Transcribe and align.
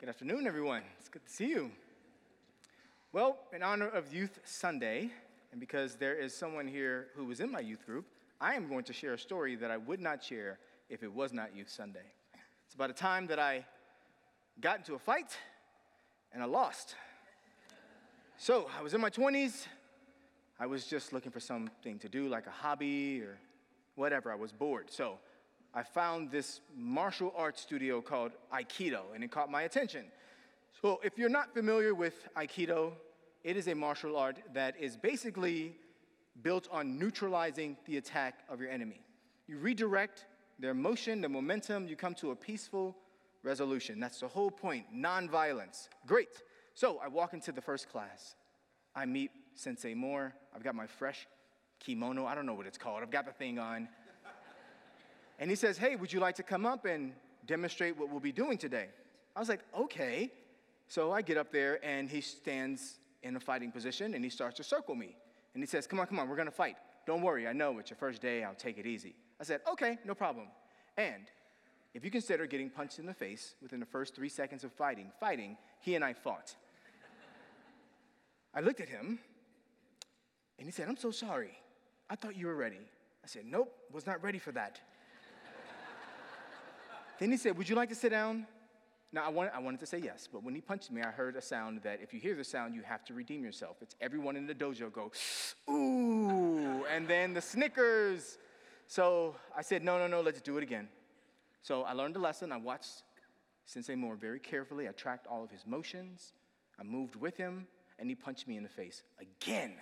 Good 0.00 0.08
afternoon, 0.08 0.48
everyone. 0.48 0.82
It's 0.98 1.08
good 1.08 1.24
to 1.24 1.32
see 1.32 1.46
you. 1.46 1.70
Well, 3.12 3.38
in 3.54 3.62
honor 3.62 3.86
of 3.86 4.12
Youth 4.12 4.40
Sunday, 4.44 5.08
and 5.52 5.60
because 5.60 5.94
there 5.94 6.16
is 6.16 6.36
someone 6.36 6.66
here 6.66 7.06
who 7.14 7.26
was 7.26 7.38
in 7.38 7.50
my 7.50 7.60
youth 7.60 7.86
group, 7.86 8.04
I 8.40 8.54
am 8.54 8.68
going 8.68 8.82
to 8.84 8.92
share 8.92 9.14
a 9.14 9.18
story 9.18 9.54
that 9.54 9.70
I 9.70 9.76
would 9.76 10.00
not 10.00 10.22
share 10.22 10.58
if 10.90 11.04
it 11.04 11.12
was 11.12 11.32
not 11.32 11.54
Youth 11.54 11.70
Sunday. 11.70 12.12
It's 12.66 12.74
about 12.74 12.90
a 12.90 12.92
time 12.92 13.28
that 13.28 13.38
I 13.38 13.64
got 14.60 14.78
into 14.78 14.94
a 14.94 14.98
fight 14.98 15.38
and 16.32 16.42
I 16.42 16.46
lost. 16.46 16.96
So 18.36 18.68
I 18.76 18.82
was 18.82 18.94
in 18.94 19.00
my 19.00 19.10
20s. 19.10 19.68
I 20.58 20.66
was 20.66 20.86
just 20.88 21.12
looking 21.12 21.30
for 21.30 21.40
something 21.40 22.00
to 22.00 22.08
do, 22.08 22.26
like 22.26 22.48
a 22.48 22.50
hobby 22.50 23.20
or 23.20 23.38
whatever. 23.94 24.32
I 24.32 24.36
was 24.36 24.50
bored. 24.50 24.90
So 24.90 25.18
I 25.76 25.82
found 25.82 26.30
this 26.30 26.60
martial 26.76 27.34
arts 27.36 27.60
studio 27.60 28.00
called 28.00 28.30
Aikido, 28.52 29.02
and 29.12 29.24
it 29.24 29.32
caught 29.32 29.50
my 29.50 29.62
attention. 29.62 30.04
So, 30.80 31.00
if 31.02 31.18
you're 31.18 31.28
not 31.28 31.52
familiar 31.52 31.94
with 31.94 32.28
Aikido, 32.36 32.92
it 33.42 33.56
is 33.56 33.66
a 33.66 33.74
martial 33.74 34.16
art 34.16 34.38
that 34.52 34.76
is 34.78 34.96
basically 34.96 35.74
built 36.42 36.68
on 36.70 36.96
neutralizing 36.96 37.76
the 37.86 37.96
attack 37.96 38.40
of 38.48 38.60
your 38.60 38.70
enemy. 38.70 39.00
You 39.48 39.58
redirect 39.58 40.26
their 40.60 40.74
motion, 40.74 41.20
their 41.20 41.30
momentum, 41.30 41.88
you 41.88 41.96
come 41.96 42.14
to 42.14 42.30
a 42.30 42.36
peaceful 42.36 42.96
resolution. 43.42 43.98
That's 43.98 44.20
the 44.20 44.28
whole 44.28 44.52
point 44.52 44.86
nonviolence. 44.94 45.88
Great. 46.06 46.28
So, 46.74 47.00
I 47.02 47.08
walk 47.08 47.34
into 47.34 47.50
the 47.50 47.60
first 47.60 47.90
class. 47.90 48.36
I 48.94 49.06
meet 49.06 49.32
Sensei 49.56 49.94
Moore. 49.94 50.34
I've 50.54 50.62
got 50.62 50.76
my 50.76 50.86
fresh 50.86 51.26
kimono. 51.80 52.26
I 52.26 52.36
don't 52.36 52.46
know 52.46 52.54
what 52.54 52.66
it's 52.66 52.78
called. 52.78 53.02
I've 53.02 53.10
got 53.10 53.26
the 53.26 53.32
thing 53.32 53.58
on. 53.58 53.88
And 55.38 55.50
he 55.50 55.56
says, 55.56 55.78
Hey, 55.78 55.96
would 55.96 56.12
you 56.12 56.20
like 56.20 56.36
to 56.36 56.42
come 56.42 56.66
up 56.66 56.84
and 56.84 57.12
demonstrate 57.46 57.96
what 57.96 58.10
we'll 58.10 58.20
be 58.20 58.32
doing 58.32 58.58
today? 58.58 58.88
I 59.34 59.40
was 59.40 59.48
like, 59.48 59.60
Okay. 59.78 60.30
So 60.86 61.12
I 61.12 61.22
get 61.22 61.38
up 61.38 61.50
there 61.50 61.84
and 61.84 62.10
he 62.10 62.20
stands 62.20 62.98
in 63.22 63.36
a 63.36 63.40
fighting 63.40 63.72
position 63.72 64.14
and 64.14 64.22
he 64.22 64.30
starts 64.30 64.56
to 64.58 64.64
circle 64.64 64.94
me. 64.94 65.16
And 65.54 65.62
he 65.62 65.66
says, 65.66 65.86
Come 65.86 66.00
on, 66.00 66.06
come 66.06 66.18
on, 66.18 66.28
we're 66.28 66.36
gonna 66.36 66.50
fight. 66.50 66.76
Don't 67.06 67.22
worry, 67.22 67.46
I 67.48 67.52
know 67.52 67.78
it's 67.78 67.90
your 67.90 67.96
first 67.96 68.22
day, 68.22 68.44
I'll 68.44 68.54
take 68.54 68.78
it 68.78 68.86
easy. 68.86 69.14
I 69.40 69.44
said, 69.44 69.60
Okay, 69.70 69.98
no 70.04 70.14
problem. 70.14 70.48
And 70.96 71.30
if 71.94 72.04
you 72.04 72.10
consider 72.10 72.46
getting 72.46 72.70
punched 72.70 72.98
in 72.98 73.06
the 73.06 73.14
face 73.14 73.54
within 73.62 73.80
the 73.80 73.86
first 73.86 74.14
three 74.14 74.28
seconds 74.28 74.64
of 74.64 74.72
fighting, 74.72 75.10
fighting, 75.20 75.56
he 75.80 75.94
and 75.94 76.04
I 76.04 76.12
fought. 76.12 76.54
I 78.54 78.60
looked 78.60 78.80
at 78.80 78.88
him 78.88 79.18
and 80.58 80.66
he 80.66 80.72
said, 80.72 80.88
I'm 80.88 80.96
so 80.96 81.10
sorry. 81.10 81.58
I 82.08 82.16
thought 82.16 82.36
you 82.36 82.46
were 82.46 82.56
ready. 82.56 82.80
I 83.24 83.26
said, 83.26 83.44
Nope, 83.46 83.72
was 83.92 84.06
not 84.06 84.22
ready 84.22 84.38
for 84.38 84.52
that. 84.52 84.80
Then 87.18 87.30
he 87.30 87.36
said, 87.36 87.56
Would 87.56 87.68
you 87.68 87.76
like 87.76 87.88
to 87.90 87.94
sit 87.94 88.10
down? 88.10 88.46
Now, 89.12 89.24
I 89.24 89.28
wanted, 89.28 89.52
I 89.54 89.60
wanted 89.60 89.78
to 89.80 89.86
say 89.86 89.98
yes, 89.98 90.28
but 90.30 90.42
when 90.42 90.56
he 90.56 90.60
punched 90.60 90.90
me, 90.90 91.00
I 91.00 91.10
heard 91.10 91.36
a 91.36 91.40
sound 91.40 91.82
that 91.84 92.00
if 92.02 92.12
you 92.12 92.18
hear 92.18 92.34
the 92.34 92.42
sound, 92.42 92.74
you 92.74 92.82
have 92.82 93.04
to 93.04 93.14
redeem 93.14 93.44
yourself. 93.44 93.76
It's 93.80 93.94
everyone 94.00 94.34
in 94.34 94.48
the 94.48 94.54
dojo 94.54 94.92
go, 94.92 95.12
ooh, 95.72 96.84
and 96.86 97.06
then 97.06 97.32
the 97.32 97.40
Snickers. 97.40 98.38
So 98.88 99.36
I 99.56 99.62
said, 99.62 99.84
No, 99.84 99.98
no, 99.98 100.08
no, 100.08 100.20
let's 100.20 100.40
do 100.40 100.58
it 100.58 100.62
again. 100.64 100.88
So 101.62 101.82
I 101.82 101.92
learned 101.92 102.16
a 102.16 102.18
lesson. 102.18 102.50
I 102.50 102.56
watched 102.56 103.04
Sensei 103.66 103.94
Moore 103.94 104.16
very 104.16 104.40
carefully. 104.40 104.88
I 104.88 104.92
tracked 104.92 105.26
all 105.26 105.44
of 105.44 105.50
his 105.50 105.64
motions. 105.64 106.32
I 106.78 106.82
moved 106.82 107.14
with 107.14 107.36
him, 107.36 107.68
and 107.98 108.08
he 108.08 108.16
punched 108.16 108.48
me 108.48 108.56
in 108.56 108.64
the 108.64 108.68
face 108.68 109.04
again. 109.20 109.74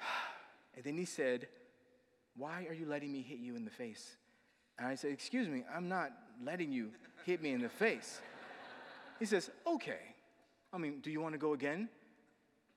and 0.74 0.84
then 0.84 0.96
he 0.96 1.04
said, 1.04 1.48
Why 2.36 2.66
are 2.68 2.74
you 2.74 2.86
letting 2.86 3.12
me 3.12 3.22
hit 3.22 3.40
you 3.40 3.56
in 3.56 3.64
the 3.64 3.70
face? 3.70 4.16
And 4.80 4.88
I 4.88 4.94
said, 4.94 5.12
Excuse 5.12 5.46
me, 5.46 5.62
I'm 5.74 5.88
not 5.88 6.10
letting 6.44 6.72
you 6.72 6.88
hit 7.24 7.42
me 7.42 7.52
in 7.52 7.60
the 7.60 7.68
face. 7.68 8.20
He 9.20 9.26
says, 9.26 9.50
Okay. 9.66 10.00
I 10.72 10.78
mean, 10.78 11.00
do 11.02 11.10
you 11.10 11.20
want 11.20 11.34
to 11.34 11.38
go 11.38 11.52
again? 11.52 11.88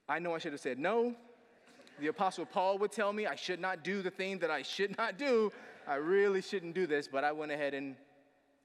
I 0.10 0.20
know 0.20 0.36
I 0.36 0.40
should 0.40 0.52
have 0.52 0.62
said 0.62 0.78
no. 0.78 1.16
The 2.00 2.08
Apostle 2.08 2.45
Paul 2.45 2.80
would 2.80 2.92
tell 2.92 3.14
me 3.14 3.28
I 3.28 3.36
should 3.36 3.60
not 3.60 3.83
do 3.83 4.02
the 4.02 4.10
thing 4.10 4.39
that 4.39 4.52
I 4.52 4.64
should 4.64 4.98
not 4.98 5.17
do. 5.17 5.52
I 5.88 5.95
really 5.95 6.42
shouldn't 6.42 6.73
do 6.73 6.88
this, 6.88 7.08
but 7.08 7.23
I 7.23 7.32
went 7.32 7.52
ahead 7.52 7.73
and 7.73 7.95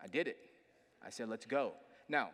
I 0.02 0.08
did 0.08 0.26
it. 0.26 0.38
I 1.04 1.10
said, 1.10 1.28
Let's 1.28 1.46
go. 1.46 1.72
Now, 2.08 2.30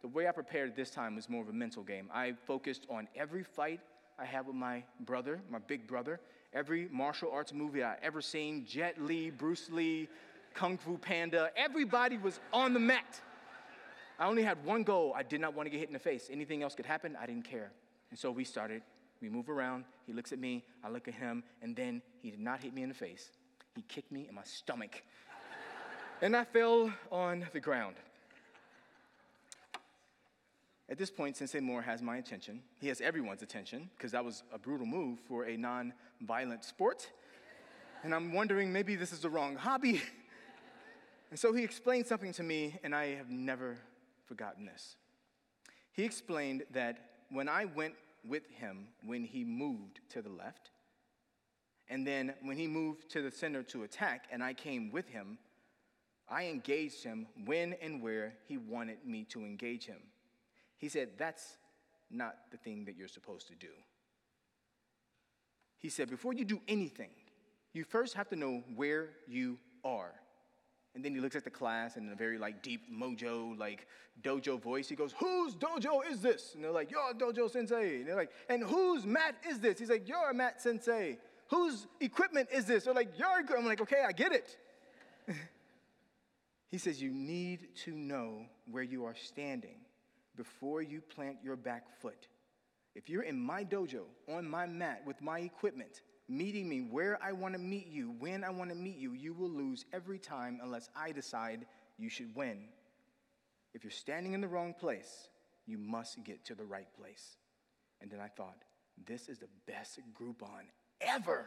the 0.00 0.08
way 0.08 0.26
I 0.26 0.32
prepared 0.32 0.74
this 0.74 0.90
time 0.90 1.16
was 1.16 1.28
more 1.28 1.42
of 1.42 1.48
a 1.48 1.52
mental 1.52 1.82
game. 1.82 2.08
I 2.14 2.34
focused 2.46 2.86
on 2.88 3.08
every 3.14 3.42
fight 3.42 3.80
I 4.18 4.24
had 4.24 4.46
with 4.46 4.56
my 4.56 4.82
brother, 5.00 5.40
my 5.50 5.58
big 5.58 5.86
brother, 5.86 6.20
every 6.54 6.88
martial 6.90 7.30
arts 7.30 7.52
movie 7.52 7.82
I 7.82 7.96
ever 8.02 8.22
seen 8.22 8.64
Jet 8.64 9.02
Li, 9.02 9.30
Bruce 9.30 9.68
Lee, 9.70 10.08
Kung 10.56 10.78
Fu 10.78 10.96
Panda, 10.96 11.50
everybody 11.54 12.16
was 12.16 12.40
on 12.52 12.72
the 12.72 12.80
mat. 12.80 13.20
I 14.18 14.26
only 14.26 14.42
had 14.42 14.64
one 14.64 14.82
goal. 14.82 15.12
I 15.14 15.22
did 15.22 15.40
not 15.40 15.54
want 15.54 15.66
to 15.66 15.70
get 15.70 15.78
hit 15.78 15.88
in 15.88 15.92
the 15.92 15.98
face. 15.98 16.28
Anything 16.32 16.62
else 16.62 16.74
could 16.74 16.86
happen, 16.86 17.14
I 17.20 17.26
didn't 17.26 17.44
care. 17.44 17.70
And 18.10 18.18
so 18.18 18.30
we 18.30 18.42
started. 18.42 18.82
We 19.20 19.28
move 19.28 19.50
around. 19.50 19.84
He 20.06 20.14
looks 20.14 20.32
at 20.32 20.38
me. 20.38 20.64
I 20.82 20.88
look 20.88 21.08
at 21.08 21.14
him. 21.14 21.44
And 21.60 21.76
then 21.76 22.00
he 22.22 22.30
did 22.30 22.40
not 22.40 22.62
hit 22.62 22.74
me 22.74 22.82
in 22.82 22.88
the 22.88 22.94
face. 22.94 23.30
He 23.74 23.82
kicked 23.82 24.10
me 24.10 24.26
in 24.28 24.34
my 24.34 24.44
stomach. 24.44 25.02
and 26.22 26.34
I 26.34 26.44
fell 26.44 26.90
on 27.12 27.46
the 27.52 27.60
ground. 27.60 27.96
At 30.88 30.96
this 30.96 31.10
point, 31.10 31.36
Sensei 31.36 31.60
Moore 31.60 31.82
has 31.82 32.00
my 32.00 32.16
attention. 32.16 32.62
He 32.80 32.88
has 32.88 33.02
everyone's 33.02 33.42
attention 33.42 33.90
because 33.96 34.12
that 34.12 34.24
was 34.24 34.42
a 34.54 34.58
brutal 34.58 34.86
move 34.86 35.18
for 35.28 35.44
a 35.44 35.56
non 35.56 35.92
violent 36.22 36.64
sport. 36.64 37.10
And 38.02 38.14
I'm 38.14 38.32
wondering 38.32 38.72
maybe 38.72 38.96
this 38.96 39.12
is 39.12 39.20
the 39.20 39.28
wrong 39.28 39.56
hobby. 39.56 40.00
And 41.30 41.38
so 41.38 41.52
he 41.52 41.64
explained 41.64 42.06
something 42.06 42.32
to 42.34 42.42
me, 42.42 42.78
and 42.82 42.94
I 42.94 43.14
have 43.16 43.30
never 43.30 43.78
forgotten 44.26 44.64
this. 44.64 44.96
He 45.92 46.04
explained 46.04 46.64
that 46.72 46.98
when 47.30 47.48
I 47.48 47.64
went 47.64 47.94
with 48.24 48.48
him 48.50 48.88
when 49.04 49.24
he 49.24 49.44
moved 49.44 50.00
to 50.10 50.22
the 50.22 50.28
left, 50.28 50.70
and 51.88 52.06
then 52.06 52.34
when 52.42 52.56
he 52.56 52.66
moved 52.66 53.08
to 53.10 53.22
the 53.22 53.30
center 53.30 53.62
to 53.64 53.84
attack, 53.84 54.26
and 54.30 54.42
I 54.42 54.52
came 54.52 54.90
with 54.90 55.08
him, 55.08 55.38
I 56.28 56.46
engaged 56.46 57.04
him 57.04 57.26
when 57.44 57.74
and 57.80 58.02
where 58.02 58.34
he 58.46 58.56
wanted 58.56 58.98
me 59.04 59.24
to 59.30 59.40
engage 59.40 59.86
him. 59.86 60.00
He 60.78 60.88
said, 60.88 61.10
That's 61.16 61.56
not 62.10 62.36
the 62.50 62.56
thing 62.56 62.84
that 62.86 62.96
you're 62.96 63.08
supposed 63.08 63.46
to 63.48 63.54
do. 63.54 63.68
He 65.78 65.88
said, 65.88 66.10
Before 66.10 66.32
you 66.32 66.44
do 66.44 66.60
anything, 66.66 67.10
you 67.72 67.84
first 67.84 68.14
have 68.14 68.28
to 68.30 68.36
know 68.36 68.64
where 68.74 69.10
you 69.28 69.58
are. 69.84 70.12
And 70.96 71.04
then 71.04 71.14
he 71.14 71.20
looks 71.20 71.36
at 71.36 71.44
the 71.44 71.50
class 71.50 71.96
and 71.96 72.06
in 72.06 72.12
a 72.14 72.16
very 72.16 72.38
like 72.38 72.62
deep 72.62 72.90
mojo, 72.90 73.56
like 73.58 73.86
dojo 74.22 74.58
voice, 74.58 74.88
he 74.88 74.96
goes, 74.96 75.14
Whose 75.18 75.54
dojo 75.54 76.00
is 76.10 76.22
this? 76.22 76.54
And 76.54 76.64
they're 76.64 76.72
like, 76.72 76.90
Your 76.90 77.12
dojo 77.12 77.50
sensei. 77.50 77.98
And 77.98 78.08
they're 78.08 78.16
like, 78.16 78.30
And 78.48 78.62
whose 78.62 79.04
mat 79.04 79.36
is 79.46 79.60
this? 79.60 79.78
He's 79.78 79.90
like, 79.90 80.08
Your 80.08 80.32
mat 80.32 80.62
sensei. 80.62 81.18
Whose 81.50 81.86
equipment 82.00 82.48
is 82.50 82.64
this? 82.64 82.84
They're 82.84 82.94
like, 82.94 83.10
equipment. 83.14 83.58
I'm 83.58 83.66
like, 83.66 83.82
Okay, 83.82 84.04
I 84.08 84.12
get 84.12 84.32
it. 84.32 84.56
he 86.68 86.78
says, 86.78 87.00
You 87.00 87.12
need 87.12 87.68
to 87.84 87.90
know 87.92 88.46
where 88.70 88.82
you 88.82 89.04
are 89.04 89.14
standing 89.14 89.76
before 90.34 90.80
you 90.80 91.02
plant 91.02 91.36
your 91.44 91.56
back 91.56 91.84
foot. 92.00 92.26
If 92.94 93.10
you're 93.10 93.24
in 93.24 93.38
my 93.38 93.64
dojo, 93.64 94.04
on 94.34 94.48
my 94.48 94.66
mat, 94.66 95.02
with 95.06 95.20
my 95.20 95.40
equipment, 95.40 96.00
meeting 96.28 96.68
me 96.68 96.80
where 96.80 97.18
I 97.22 97.32
want 97.32 97.54
to 97.54 97.60
meet 97.60 97.86
you, 97.86 98.14
when 98.18 98.44
I 98.44 98.50
want 98.50 98.70
to 98.70 98.76
meet 98.76 98.96
you, 98.96 99.12
you 99.12 99.32
will 99.32 99.50
lose 99.50 99.84
every 99.92 100.18
time 100.18 100.60
unless 100.62 100.88
I 100.96 101.12
decide 101.12 101.66
you 101.98 102.08
should 102.08 102.34
win. 102.34 102.64
If 103.74 103.84
you're 103.84 103.90
standing 103.90 104.32
in 104.32 104.40
the 104.40 104.48
wrong 104.48 104.74
place, 104.74 105.28
you 105.66 105.78
must 105.78 106.24
get 106.24 106.44
to 106.46 106.54
the 106.54 106.64
right 106.64 106.88
place. 106.98 107.36
And 108.00 108.10
then 108.10 108.20
I 108.20 108.28
thought, 108.28 108.56
this 109.06 109.28
is 109.28 109.38
the 109.38 109.48
best 109.66 109.98
Groupon 110.18 110.64
ever. 111.00 111.46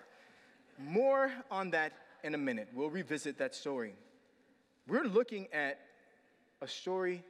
More 0.78 1.31
on 1.50 1.72
that 1.72 1.94
in 2.23 2.35
a 2.35 2.38
minute. 2.38 2.69
We'll 2.73 2.89
revisit 2.89 3.38
that 3.39 3.56
story. 3.56 3.95
We're 4.88 5.03
looking 5.03 5.47
at 5.53 5.79
a 6.62 6.68
story 6.68 7.23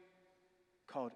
called 0.88 1.12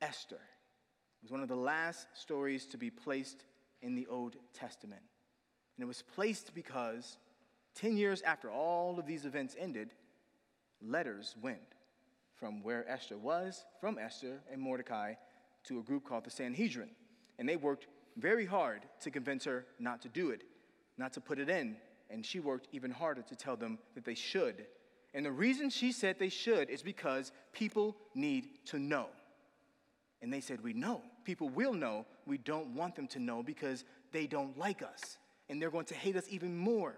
Esther. 0.00 0.36
It 0.36 1.22
was 1.22 1.30
one 1.30 1.42
of 1.42 1.48
the 1.48 1.56
last 1.56 2.06
stories 2.14 2.66
to 2.66 2.78
be 2.78 2.90
placed 2.90 3.44
in 3.82 3.94
the 3.94 4.06
Old 4.06 4.36
Testament. 4.54 5.02
And 5.80 5.86
it 5.86 5.88
was 5.88 6.02
placed 6.14 6.52
because 6.54 7.16
10 7.76 7.96
years 7.96 8.20
after 8.20 8.50
all 8.50 8.98
of 8.98 9.06
these 9.06 9.24
events 9.24 9.56
ended, 9.58 9.94
letters 10.82 11.36
went 11.40 11.74
from 12.38 12.62
where 12.62 12.86
Esther 12.86 13.16
was, 13.16 13.64
from 13.80 13.96
Esther 13.96 14.42
and 14.52 14.60
Mordecai, 14.60 15.14
to 15.64 15.78
a 15.78 15.82
group 15.82 16.04
called 16.04 16.24
the 16.24 16.30
Sanhedrin. 16.30 16.90
And 17.38 17.48
they 17.48 17.56
worked 17.56 17.86
very 18.18 18.44
hard 18.44 18.82
to 19.00 19.10
convince 19.10 19.46
her 19.46 19.64
not 19.78 20.02
to 20.02 20.10
do 20.10 20.28
it, 20.28 20.42
not 20.98 21.14
to 21.14 21.20
put 21.22 21.38
it 21.38 21.48
in. 21.48 21.76
And 22.10 22.26
she 22.26 22.40
worked 22.40 22.68
even 22.72 22.90
harder 22.90 23.22
to 23.22 23.34
tell 23.34 23.56
them 23.56 23.78
that 23.94 24.04
they 24.04 24.14
should. 24.14 24.66
And 25.14 25.24
the 25.24 25.32
reason 25.32 25.70
she 25.70 25.92
said 25.92 26.18
they 26.18 26.28
should 26.28 26.68
is 26.68 26.82
because 26.82 27.32
people 27.54 27.96
need 28.14 28.66
to 28.66 28.78
know. 28.78 29.06
And 30.20 30.30
they 30.30 30.42
said, 30.42 30.62
We 30.62 30.74
know. 30.74 31.00
People 31.24 31.48
will 31.48 31.72
know. 31.72 32.04
We 32.26 32.36
don't 32.36 32.74
want 32.74 32.96
them 32.96 33.06
to 33.06 33.18
know 33.18 33.42
because 33.42 33.86
they 34.12 34.26
don't 34.26 34.58
like 34.58 34.82
us 34.82 35.16
and 35.50 35.60
they're 35.60 35.70
going 35.70 35.86
to 35.86 35.94
hate 35.94 36.16
us 36.16 36.26
even 36.30 36.56
more. 36.56 36.94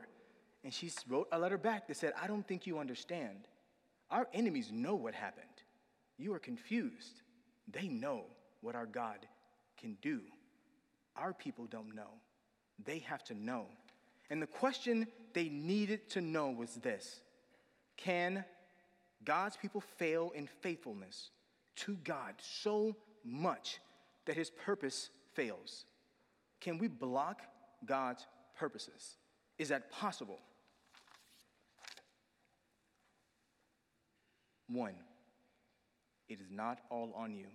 And 0.63 0.73
she 0.73 0.93
wrote 1.09 1.27
a 1.33 1.39
letter 1.39 1.59
back 1.59 1.89
that 1.89 1.97
said, 1.97 2.13
I 2.23 2.27
don't 2.27 2.47
think 2.47 2.67
you 2.67 2.79
understand. 2.79 3.49
Our 4.11 4.29
enemies 4.35 4.71
know 4.71 4.95
what 4.95 5.15
happened. 5.15 5.47
You 6.19 6.35
are 6.35 6.39
confused. 6.39 7.23
They 7.67 7.89
know 7.89 8.25
what 8.61 8.77
our 8.77 8.87
God 8.87 9.27
can 9.81 9.97
do. 10.03 10.21
Our 11.17 11.33
people 11.33 11.67
don't 11.67 11.95
know. 11.95 12.11
They 12.85 12.99
have 13.01 13.25
to 13.25 13.35
know. 13.35 13.67
And 14.29 14.41
the 14.41 14.47
question 14.47 15.07
they 15.33 15.49
needed 15.49 16.11
to 16.11 16.21
know 16.21 16.51
was 16.51 16.75
this 16.75 17.23
Can 17.97 18.45
God's 19.25 19.57
people 19.57 19.81
fail 19.81 20.31
in 20.35 20.47
faithfulness 20.47 21.31
to 21.77 21.97
God 22.05 22.35
so 22.39 22.97
much 23.25 23.81
that 24.27 24.37
his 24.37 24.51
purpose 24.51 25.09
fails? 25.33 25.87
Can 26.61 26.79
we 26.79 26.89
block 26.89 27.41
God's 27.85 28.27
purposes? 28.57 29.17
Is 29.59 29.69
that 29.69 29.91
possible? 29.91 30.39
One, 34.69 34.95
it 36.29 36.41
is 36.41 36.51
not 36.51 36.79
all 36.91 37.13
on 37.15 37.35
you. 37.35 37.47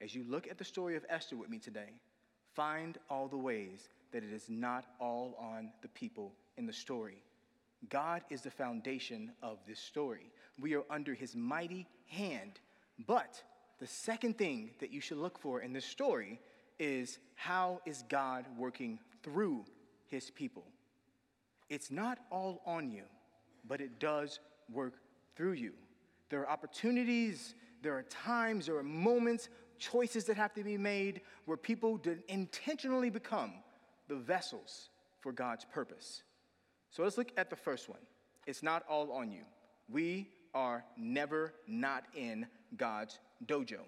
As 0.00 0.14
you 0.14 0.24
look 0.28 0.48
at 0.48 0.58
the 0.58 0.64
story 0.64 0.96
of 0.96 1.04
Esther 1.08 1.36
with 1.36 1.50
me 1.50 1.58
today, 1.58 1.90
find 2.54 2.98
all 3.08 3.28
the 3.28 3.36
ways 3.36 3.88
that 4.12 4.24
it 4.24 4.32
is 4.32 4.48
not 4.48 4.84
all 5.00 5.36
on 5.38 5.70
the 5.82 5.88
people 5.88 6.32
in 6.56 6.66
the 6.66 6.72
story. 6.72 7.22
God 7.90 8.22
is 8.30 8.42
the 8.42 8.50
foundation 8.50 9.32
of 9.42 9.58
this 9.66 9.78
story. 9.78 10.30
We 10.58 10.74
are 10.74 10.84
under 10.90 11.14
his 11.14 11.36
mighty 11.36 11.86
hand. 12.06 12.58
But 13.06 13.42
the 13.78 13.86
second 13.86 14.36
thing 14.36 14.70
that 14.80 14.92
you 14.92 15.00
should 15.00 15.18
look 15.18 15.38
for 15.38 15.60
in 15.60 15.72
this 15.72 15.84
story 15.84 16.40
is 16.78 17.18
how 17.36 17.80
is 17.86 18.02
God 18.08 18.44
working 18.56 18.98
through 19.22 19.64
his 20.08 20.30
people? 20.30 20.64
It's 21.68 21.90
not 21.90 22.18
all 22.30 22.62
on 22.66 22.90
you, 22.90 23.04
but 23.66 23.80
it 23.80 23.98
does 23.98 24.40
work 24.72 24.94
through 25.36 25.52
you. 25.52 25.72
There 26.30 26.40
are 26.40 26.48
opportunities, 26.48 27.54
there 27.82 27.96
are 27.96 28.02
times, 28.02 28.66
there 28.66 28.76
are 28.76 28.82
moments, 28.82 29.48
choices 29.78 30.24
that 30.24 30.36
have 30.36 30.52
to 30.54 30.64
be 30.64 30.76
made 30.76 31.20
where 31.44 31.56
people 31.56 32.00
intentionally 32.28 33.10
become 33.10 33.52
the 34.08 34.16
vessels 34.16 34.90
for 35.20 35.32
God's 35.32 35.64
purpose. 35.64 36.22
So 36.90 37.02
let's 37.02 37.18
look 37.18 37.32
at 37.36 37.50
the 37.50 37.56
first 37.56 37.88
one. 37.88 38.00
It's 38.46 38.62
not 38.62 38.82
all 38.88 39.12
on 39.12 39.30
you. 39.30 39.42
We 39.88 40.30
are 40.54 40.84
never 40.96 41.54
not 41.66 42.04
in 42.14 42.46
God's 42.76 43.18
dojo. 43.46 43.80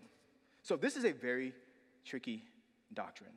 So 0.63 0.77
this 0.77 0.97
is 0.97 1.05
a 1.05 1.13
very 1.13 1.55
tricky 2.05 2.45
doctrine. 2.95 3.33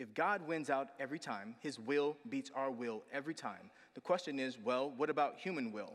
If 0.00 0.14
God 0.14 0.40
wins 0.48 0.70
out 0.70 0.88
every 0.98 1.18
time, 1.18 1.54
his 1.60 1.78
will 1.78 2.16
beats 2.30 2.50
our 2.54 2.70
will 2.70 3.02
every 3.12 3.34
time, 3.34 3.70
the 3.92 4.00
question 4.00 4.40
is 4.40 4.58
well, 4.58 4.94
what 4.96 5.10
about 5.10 5.36
human 5.36 5.72
will? 5.72 5.92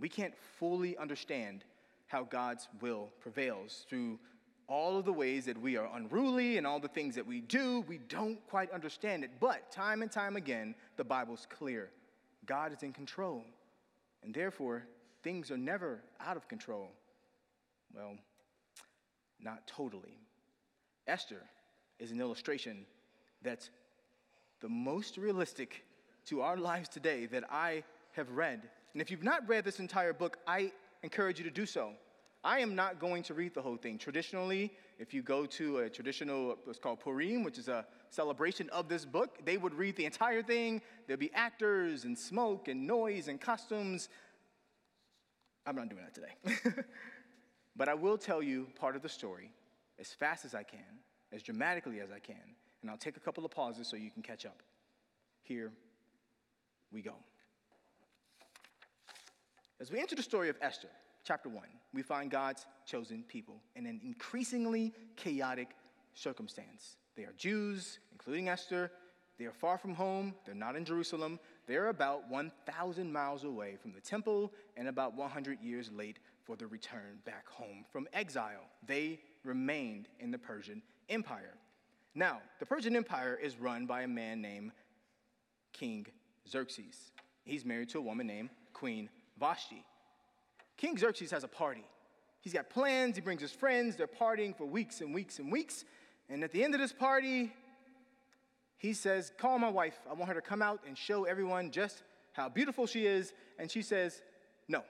We 0.00 0.08
can't 0.08 0.34
fully 0.58 0.98
understand 0.98 1.62
how 2.08 2.24
God's 2.24 2.66
will 2.80 3.10
prevails 3.20 3.86
through 3.88 4.18
all 4.66 4.98
of 4.98 5.04
the 5.04 5.12
ways 5.12 5.44
that 5.44 5.56
we 5.56 5.76
are 5.76 5.88
unruly 5.94 6.58
and 6.58 6.66
all 6.66 6.80
the 6.80 6.88
things 6.88 7.14
that 7.14 7.24
we 7.24 7.40
do. 7.40 7.84
We 7.86 7.98
don't 7.98 8.44
quite 8.48 8.72
understand 8.72 9.22
it. 9.22 9.30
But 9.38 9.70
time 9.70 10.02
and 10.02 10.10
time 10.10 10.34
again, 10.34 10.74
the 10.96 11.04
Bible's 11.04 11.46
clear 11.48 11.90
God 12.46 12.72
is 12.72 12.82
in 12.82 12.92
control. 12.92 13.44
And 14.24 14.34
therefore, 14.34 14.88
things 15.22 15.52
are 15.52 15.56
never 15.56 16.00
out 16.18 16.36
of 16.36 16.48
control. 16.48 16.88
Well, 17.94 18.16
not 19.38 19.68
totally. 19.68 20.18
Esther 21.06 21.42
is 22.00 22.10
an 22.10 22.20
illustration 22.20 22.86
that's 23.44 23.70
the 24.60 24.68
most 24.68 25.16
realistic 25.18 25.84
to 26.26 26.40
our 26.40 26.56
lives 26.56 26.88
today 26.88 27.26
that 27.26 27.44
I 27.50 27.84
have 28.12 28.30
read. 28.30 28.62
And 28.92 29.02
if 29.02 29.10
you've 29.10 29.22
not 29.22 29.46
read 29.48 29.64
this 29.64 29.78
entire 29.78 30.12
book, 30.12 30.38
I 30.46 30.72
encourage 31.02 31.38
you 31.38 31.44
to 31.44 31.50
do 31.50 31.66
so. 31.66 31.92
I 32.42 32.60
am 32.60 32.74
not 32.74 32.98
going 32.98 33.22
to 33.24 33.34
read 33.34 33.54
the 33.54 33.62
whole 33.62 33.76
thing. 33.76 33.96
Traditionally, 33.98 34.70
if 34.98 35.14
you 35.14 35.22
go 35.22 35.46
to 35.46 35.78
a 35.78 35.90
traditional, 35.90 36.56
what's 36.64 36.78
called 36.78 37.00
Purim, 37.00 37.42
which 37.42 37.58
is 37.58 37.68
a 37.68 37.86
celebration 38.10 38.68
of 38.70 38.88
this 38.88 39.04
book, 39.04 39.38
they 39.44 39.56
would 39.56 39.74
read 39.74 39.96
the 39.96 40.04
entire 40.04 40.42
thing. 40.42 40.82
There'd 41.06 41.20
be 41.20 41.32
actors 41.34 42.04
and 42.04 42.18
smoke 42.18 42.68
and 42.68 42.86
noise 42.86 43.28
and 43.28 43.40
costumes. 43.40 44.08
I'm 45.66 45.76
not 45.76 45.88
doing 45.88 46.02
that 46.02 46.14
today. 46.14 46.82
but 47.76 47.88
I 47.88 47.94
will 47.94 48.18
tell 48.18 48.42
you 48.42 48.68
part 48.78 48.94
of 48.94 49.02
the 49.02 49.08
story 49.08 49.50
as 49.98 50.08
fast 50.08 50.44
as 50.44 50.54
I 50.54 50.62
can, 50.62 51.00
as 51.32 51.42
dramatically 51.42 52.00
as 52.00 52.10
I 52.10 52.18
can, 52.18 52.56
and 52.84 52.90
I'll 52.90 52.98
take 52.98 53.16
a 53.16 53.20
couple 53.20 53.46
of 53.46 53.50
pauses 53.50 53.88
so 53.88 53.96
you 53.96 54.10
can 54.10 54.22
catch 54.22 54.44
up. 54.44 54.62
Here 55.42 55.72
we 56.92 57.00
go. 57.00 57.14
As 59.80 59.90
we 59.90 59.98
enter 60.00 60.14
the 60.14 60.22
story 60.22 60.50
of 60.50 60.56
Esther, 60.60 60.90
chapter 61.24 61.48
1, 61.48 61.64
we 61.94 62.02
find 62.02 62.30
God's 62.30 62.66
chosen 62.84 63.24
people 63.26 63.62
in 63.74 63.86
an 63.86 64.02
increasingly 64.04 64.92
chaotic 65.16 65.70
circumstance. 66.12 66.96
They 67.16 67.22
are 67.22 67.32
Jews, 67.38 68.00
including 68.12 68.50
Esther. 68.50 68.90
They 69.38 69.46
are 69.46 69.52
far 69.52 69.78
from 69.78 69.94
home. 69.94 70.34
They're 70.44 70.54
not 70.54 70.76
in 70.76 70.84
Jerusalem. 70.84 71.40
They're 71.66 71.88
about 71.88 72.28
1,000 72.28 73.10
miles 73.10 73.44
away 73.44 73.76
from 73.80 73.92
the 73.92 74.00
temple 74.02 74.52
and 74.76 74.88
about 74.88 75.14
100 75.14 75.58
years 75.62 75.90
late 75.90 76.18
for 76.42 76.54
the 76.54 76.66
return 76.66 77.20
back 77.24 77.48
home 77.48 77.86
from 77.90 78.06
exile. 78.12 78.68
They 78.86 79.20
remained 79.42 80.08
in 80.20 80.30
the 80.30 80.38
Persian 80.38 80.82
Empire. 81.08 81.54
Now, 82.14 82.40
the 82.60 82.66
Persian 82.66 82.94
Empire 82.94 83.38
is 83.40 83.58
run 83.58 83.86
by 83.86 84.02
a 84.02 84.08
man 84.08 84.40
named 84.40 84.72
King 85.72 86.06
Xerxes. 86.48 87.12
He's 87.44 87.64
married 87.64 87.88
to 87.90 87.98
a 87.98 88.02
woman 88.02 88.26
named 88.26 88.50
Queen 88.72 89.08
Vashti. 89.38 89.84
King 90.76 90.96
Xerxes 90.96 91.30
has 91.30 91.44
a 91.44 91.48
party. 91.48 91.84
He's 92.40 92.52
got 92.52 92.70
plans, 92.70 93.16
he 93.16 93.22
brings 93.22 93.40
his 93.40 93.52
friends, 93.52 93.96
they're 93.96 94.06
partying 94.06 94.56
for 94.56 94.66
weeks 94.66 95.00
and 95.00 95.14
weeks 95.14 95.38
and 95.38 95.50
weeks. 95.50 95.84
And 96.28 96.44
at 96.44 96.52
the 96.52 96.62
end 96.62 96.74
of 96.74 96.80
this 96.80 96.92
party, 96.92 97.52
he 98.76 98.92
says, 98.92 99.32
Call 99.38 99.58
my 99.58 99.70
wife. 99.70 99.98
I 100.08 100.12
want 100.12 100.28
her 100.28 100.34
to 100.34 100.40
come 100.40 100.62
out 100.62 100.80
and 100.86 100.96
show 100.96 101.24
everyone 101.24 101.70
just 101.70 102.02
how 102.32 102.48
beautiful 102.48 102.86
she 102.86 103.06
is. 103.06 103.32
And 103.58 103.70
she 103.70 103.82
says, 103.82 104.22
No. 104.68 104.82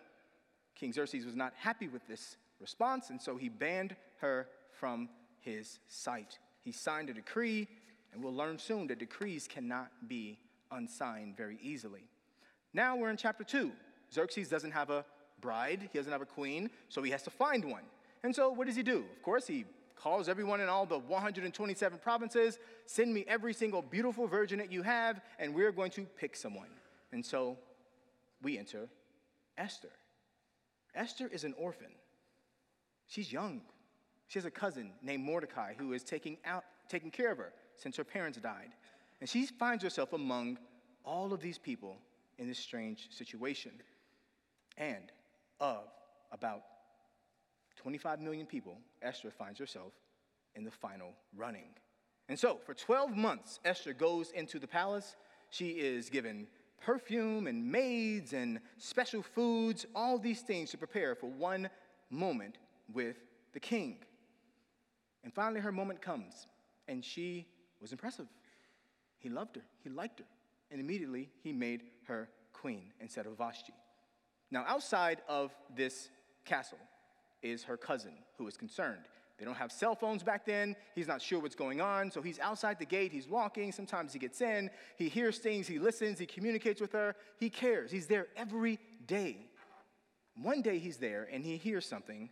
King 0.74 0.92
Xerxes 0.92 1.24
was 1.24 1.36
not 1.36 1.52
happy 1.56 1.86
with 1.86 2.06
this 2.08 2.36
response, 2.60 3.10
and 3.10 3.22
so 3.22 3.36
he 3.36 3.48
banned 3.48 3.94
her 4.20 4.48
from 4.72 5.08
his 5.40 5.78
sight. 5.86 6.38
He 6.64 6.72
signed 6.72 7.10
a 7.10 7.14
decree, 7.14 7.68
and 8.12 8.22
we'll 8.22 8.34
learn 8.34 8.58
soon 8.58 8.86
that 8.88 8.98
decrees 8.98 9.46
cannot 9.46 9.90
be 10.08 10.38
unsigned 10.70 11.36
very 11.36 11.58
easily. 11.62 12.08
Now 12.72 12.96
we're 12.96 13.10
in 13.10 13.16
chapter 13.16 13.44
2. 13.44 13.70
Xerxes 14.12 14.48
doesn't 14.48 14.72
have 14.72 14.90
a 14.90 15.04
bride, 15.40 15.88
he 15.92 15.98
doesn't 15.98 16.12
have 16.12 16.22
a 16.22 16.26
queen, 16.26 16.70
so 16.88 17.02
he 17.02 17.10
has 17.10 17.22
to 17.24 17.30
find 17.30 17.64
one. 17.64 17.82
And 18.22 18.34
so 18.34 18.50
what 18.50 18.66
does 18.66 18.76
he 18.76 18.82
do? 18.82 19.04
Of 19.16 19.22
course, 19.22 19.46
he 19.46 19.64
calls 19.96 20.28
everyone 20.28 20.60
in 20.60 20.68
all 20.68 20.86
the 20.86 20.98
127 20.98 21.98
provinces, 21.98 22.58
send 22.86 23.12
me 23.12 23.24
every 23.28 23.52
single 23.52 23.82
beautiful 23.82 24.26
virgin 24.26 24.58
that 24.58 24.72
you 24.72 24.82
have, 24.82 25.20
and 25.38 25.54
we're 25.54 25.72
going 25.72 25.90
to 25.92 26.02
pick 26.16 26.34
someone. 26.34 26.68
And 27.12 27.24
so 27.24 27.58
we 28.42 28.58
enter 28.58 28.88
Esther. 29.58 29.90
Esther 30.94 31.28
is 31.28 31.44
an 31.44 31.54
orphan. 31.58 31.92
She's 33.06 33.32
young. 33.32 33.60
She 34.34 34.40
has 34.40 34.46
a 34.46 34.50
cousin 34.50 34.90
named 35.00 35.22
Mordecai 35.22 35.74
who 35.78 35.92
is 35.92 36.02
taking, 36.02 36.38
out, 36.44 36.64
taking 36.88 37.12
care 37.12 37.30
of 37.30 37.38
her 37.38 37.52
since 37.76 37.96
her 37.96 38.02
parents 38.02 38.36
died. 38.36 38.72
And 39.20 39.30
she 39.30 39.46
finds 39.46 39.84
herself 39.84 40.12
among 40.12 40.58
all 41.04 41.32
of 41.32 41.40
these 41.40 41.56
people 41.56 41.98
in 42.38 42.48
this 42.48 42.58
strange 42.58 43.06
situation. 43.12 43.70
And 44.76 45.12
of 45.60 45.84
about 46.32 46.62
25 47.76 48.20
million 48.20 48.44
people, 48.44 48.78
Esther 49.02 49.30
finds 49.30 49.60
herself 49.60 49.92
in 50.56 50.64
the 50.64 50.70
final 50.72 51.12
running. 51.36 51.68
And 52.28 52.36
so, 52.36 52.58
for 52.66 52.74
12 52.74 53.16
months, 53.16 53.60
Esther 53.64 53.92
goes 53.92 54.32
into 54.32 54.58
the 54.58 54.66
palace. 54.66 55.14
She 55.50 55.68
is 55.68 56.10
given 56.10 56.48
perfume 56.82 57.46
and 57.46 57.70
maids 57.70 58.32
and 58.32 58.58
special 58.78 59.22
foods, 59.22 59.86
all 59.94 60.18
these 60.18 60.40
things 60.40 60.72
to 60.72 60.76
prepare 60.76 61.14
for 61.14 61.28
one 61.28 61.70
moment 62.10 62.58
with 62.92 63.18
the 63.52 63.60
king. 63.60 63.98
And 65.24 65.32
finally, 65.32 65.60
her 65.60 65.72
moment 65.72 66.00
comes, 66.00 66.46
and 66.86 67.04
she 67.04 67.46
was 67.80 67.92
impressive. 67.92 68.26
He 69.18 69.30
loved 69.30 69.56
her, 69.56 69.62
he 69.82 69.88
liked 69.90 70.20
her, 70.20 70.26
and 70.70 70.80
immediately 70.80 71.30
he 71.42 71.52
made 71.52 71.82
her 72.06 72.28
queen 72.52 72.92
instead 73.00 73.26
of 73.26 73.36
Vashti. 73.38 73.72
Now, 74.50 74.64
outside 74.68 75.22
of 75.28 75.52
this 75.74 76.10
castle 76.44 76.78
is 77.42 77.64
her 77.64 77.76
cousin 77.76 78.12
who 78.36 78.46
is 78.46 78.56
concerned. 78.56 79.08
They 79.38 79.44
don't 79.44 79.56
have 79.56 79.72
cell 79.72 79.96
phones 79.96 80.22
back 80.22 80.46
then. 80.46 80.76
He's 80.94 81.08
not 81.08 81.20
sure 81.20 81.40
what's 81.40 81.56
going 81.56 81.80
on. 81.80 82.10
So 82.10 82.22
he's 82.22 82.38
outside 82.38 82.78
the 82.78 82.84
gate. 82.84 83.10
He's 83.10 83.28
walking. 83.28 83.72
Sometimes 83.72 84.12
he 84.12 84.18
gets 84.20 84.40
in. 84.40 84.70
He 84.96 85.08
hears 85.08 85.38
things. 85.38 85.66
He 85.66 85.80
listens. 85.80 86.20
He 86.20 86.26
communicates 86.26 86.80
with 86.80 86.92
her. 86.92 87.16
He 87.40 87.50
cares. 87.50 87.90
He's 87.90 88.06
there 88.06 88.28
every 88.36 88.78
day. 89.06 89.38
One 90.40 90.62
day 90.62 90.78
he's 90.78 90.98
there 90.98 91.28
and 91.32 91.44
he 91.44 91.56
hears 91.56 91.84
something 91.84 92.30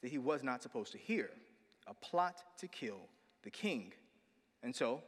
that 0.00 0.10
he 0.10 0.18
was 0.18 0.42
not 0.42 0.62
supposed 0.62 0.92
to 0.92 0.98
hear 0.98 1.30
a 1.88 1.94
plot 1.94 2.42
to 2.58 2.68
kill 2.68 3.00
the 3.42 3.50
king. 3.50 3.92
And 4.62 4.74
so 4.74 5.02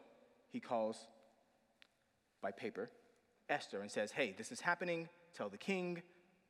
he 0.51 0.61
calls 0.61 1.07
by 2.43 2.51
paper 2.51 2.91
Esther 3.49 3.81
and 3.81 3.91
says, 3.91 4.13
Hey, 4.13 4.35
this 4.37 4.51
is 4.53 4.61
happening. 4.61 5.09
Tell 5.35 5.49
the 5.49 5.59
king 5.59 6.03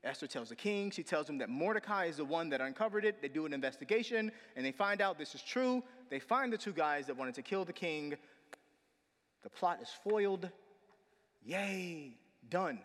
Esther 0.02 0.26
tells 0.26 0.48
the 0.48 0.56
king, 0.56 0.90
she 0.90 1.02
tells 1.02 1.28
him 1.28 1.38
that 1.38 1.50
Mordecai 1.50 2.06
is 2.06 2.16
the 2.16 2.24
one 2.24 2.48
that 2.50 2.60
uncovered 2.60 3.04
it. 3.04 3.20
They 3.20 3.28
do 3.28 3.44
an 3.44 3.52
investigation 3.52 4.32
and 4.56 4.64
they 4.64 4.72
find 4.72 5.02
out 5.02 5.18
this 5.18 5.34
is 5.34 5.42
true. 5.42 5.82
They 6.08 6.18
find 6.18 6.52
the 6.52 6.56
two 6.56 6.72
guys 6.72 7.06
that 7.06 7.16
wanted 7.16 7.34
to 7.34 7.42
kill 7.42 7.64
the 7.64 7.72
king. 7.72 8.14
The 9.42 9.50
plot 9.50 9.78
is 9.82 9.90
foiled. 10.02 10.48
Yay, 11.44 12.14
done. 12.48 12.80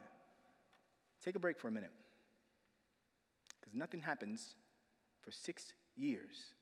Take 1.23 1.35
a 1.35 1.39
break 1.39 1.57
for 1.57 1.69
a 1.69 1.71
minute. 1.71 1.91
Because 3.61 3.73
nothing 3.73 4.01
happens 4.01 4.55
for 5.21 5.31
six 5.31 5.73
years. 5.95 6.53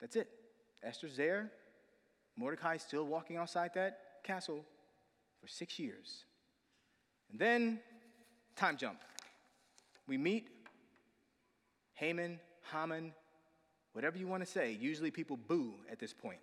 That's 0.00 0.16
it. 0.16 0.28
Esther's 0.82 1.16
there. 1.16 1.50
Mordecai's 2.36 2.82
still 2.82 3.04
walking 3.04 3.36
outside 3.36 3.72
that 3.74 3.98
castle 4.22 4.64
for 5.40 5.48
six 5.48 5.78
years. 5.78 6.24
And 7.30 7.38
then, 7.38 7.80
time 8.56 8.76
jump. 8.76 9.00
We 10.06 10.16
meet 10.16 10.48
Haman, 11.94 12.38
Haman, 12.72 13.12
whatever 13.92 14.16
you 14.16 14.26
want 14.26 14.44
to 14.44 14.50
say. 14.50 14.76
Usually 14.80 15.10
people 15.10 15.36
boo 15.36 15.74
at 15.90 15.98
this 15.98 16.12
point. 16.12 16.38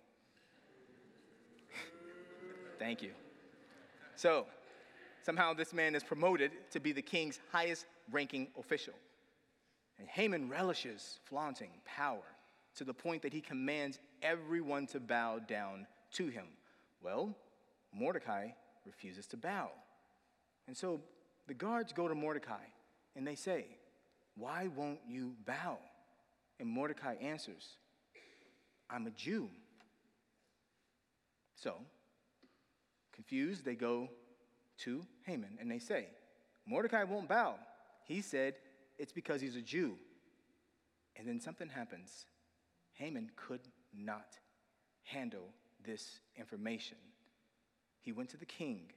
Thank 2.78 3.02
you. 3.02 3.12
So, 4.16 4.46
somehow 5.24 5.54
this 5.54 5.72
man 5.72 5.94
is 5.94 6.04
promoted 6.04 6.52
to 6.72 6.80
be 6.80 6.92
the 6.92 7.02
king's 7.02 7.40
highest 7.50 7.86
ranking 8.12 8.48
official. 8.58 8.94
And 9.98 10.08
Haman 10.08 10.50
relishes 10.50 11.18
flaunting 11.24 11.70
power 11.84 12.22
to 12.76 12.84
the 12.84 12.94
point 12.94 13.22
that 13.22 13.32
he 13.32 13.40
commands 13.40 13.98
everyone 14.22 14.86
to 14.88 15.00
bow 15.00 15.38
down 15.38 15.86
to 16.12 16.28
him. 16.28 16.46
Well, 17.02 17.34
Mordecai 17.92 18.48
refuses 18.84 19.26
to 19.28 19.36
bow. 19.36 19.70
And 20.66 20.76
so 20.76 21.00
the 21.46 21.54
guards 21.54 21.92
go 21.92 22.08
to 22.08 22.14
Mordecai 22.14 22.64
and 23.14 23.26
they 23.26 23.34
say, 23.34 23.66
Why 24.36 24.68
won't 24.74 25.00
you 25.08 25.34
bow? 25.46 25.78
And 26.60 26.68
Mordecai 26.68 27.14
answers, 27.20 27.76
I'm 28.88 29.06
a 29.06 29.10
Jew. 29.10 29.48
So, 31.54 31.74
confused, 33.12 33.64
they 33.64 33.74
go 33.74 34.08
to 34.78 35.04
Haman 35.24 35.58
and 35.60 35.70
they 35.70 35.78
say, 35.78 36.06
Mordecai 36.66 37.04
won't 37.04 37.28
bow. 37.28 37.54
He 38.04 38.20
said 38.20 38.54
it's 38.98 39.12
because 39.12 39.40
he's 39.40 39.56
a 39.56 39.62
Jew. 39.62 39.94
And 41.16 41.26
then 41.26 41.40
something 41.40 41.68
happens. 41.68 42.26
Haman 42.96 43.30
could 43.36 43.60
not 43.94 44.38
handle 45.04 45.48
this 45.84 46.20
information. 46.36 46.96
He 48.00 48.12
went 48.12 48.30
to 48.30 48.36
the 48.36 48.46
king. 48.46 48.90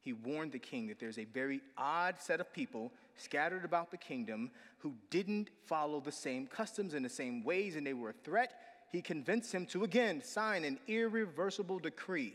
He 0.00 0.12
warned 0.12 0.52
the 0.52 0.58
king 0.58 0.86
that 0.88 1.00
there's 1.00 1.18
a 1.18 1.24
very 1.24 1.60
odd 1.76 2.20
set 2.20 2.40
of 2.40 2.52
people 2.52 2.92
scattered 3.16 3.64
about 3.64 3.90
the 3.90 3.96
kingdom 3.96 4.50
who 4.78 4.94
didn't 5.10 5.50
follow 5.66 6.00
the 6.00 6.12
same 6.12 6.46
customs 6.46 6.94
and 6.94 7.04
the 7.04 7.10
same 7.10 7.42
ways, 7.42 7.76
and 7.76 7.86
they 7.86 7.94
were 7.94 8.10
a 8.10 8.24
threat. 8.24 8.52
He 8.92 9.02
convinced 9.02 9.52
him 9.52 9.66
to 9.66 9.84
again 9.84 10.22
sign 10.22 10.64
an 10.64 10.78
irreversible 10.86 11.78
decree 11.78 12.34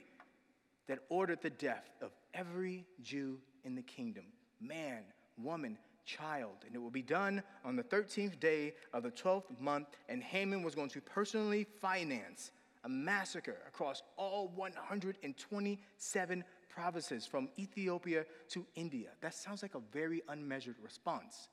that 0.88 1.00
ordered 1.10 1.42
the 1.42 1.50
death 1.50 1.90
of 2.02 2.12
every 2.34 2.86
Jew 3.02 3.40
in 3.64 3.76
the 3.76 3.82
kingdom 3.82 4.26
man, 4.60 5.04
woman, 5.38 5.78
child. 6.06 6.64
And 6.66 6.76
it 6.76 6.80
will 6.80 6.90
be 6.90 7.02
done 7.02 7.44
on 7.64 7.76
the 7.76 7.84
13th 7.84 8.40
day 8.40 8.74
of 8.94 9.04
the 9.04 9.12
12th 9.12 9.60
month, 9.60 9.88
and 10.10 10.24
Haman 10.24 10.64
was 10.64 10.76
going 10.76 10.90
to 10.90 11.02
personally 11.02 11.66
finance 11.80 12.52
a 12.84 12.90
massacre 12.90 13.58
across 13.68 14.02
all 14.18 14.52
127 14.56 16.44
provinces 16.70 17.26
from 17.26 17.50
Ethiopia 17.60 18.26
to 18.50 18.66
India. 18.76 19.10
That 19.22 19.34
sounds 19.34 19.62
like 19.62 19.76
a 19.76 19.82
very 19.92 20.22
unmeasured 20.30 20.78
response 20.82 21.50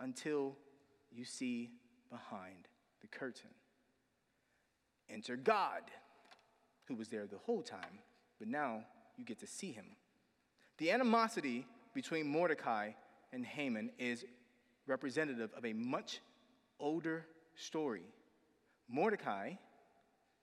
until 0.00 0.56
you 1.10 1.24
see 1.24 1.70
behind 2.10 2.68
the 3.00 3.06
curtain. 3.06 3.50
Enter 5.08 5.36
God, 5.36 5.82
who 6.86 6.94
was 6.94 7.08
there 7.08 7.26
the 7.26 7.38
whole 7.38 7.62
time, 7.62 8.00
but 8.38 8.48
now 8.48 8.84
you 9.16 9.24
get 9.24 9.38
to 9.40 9.46
see 9.46 9.72
him. 9.72 9.96
The 10.78 10.90
animosity 10.90 11.66
between 11.94 12.26
Mordecai 12.26 12.90
and 13.32 13.44
Haman 13.44 13.90
is 13.98 14.24
representative 14.86 15.50
of 15.56 15.64
a 15.64 15.72
much 15.72 16.20
older 16.78 17.26
story. 17.54 18.04
Mordecai 18.88 19.54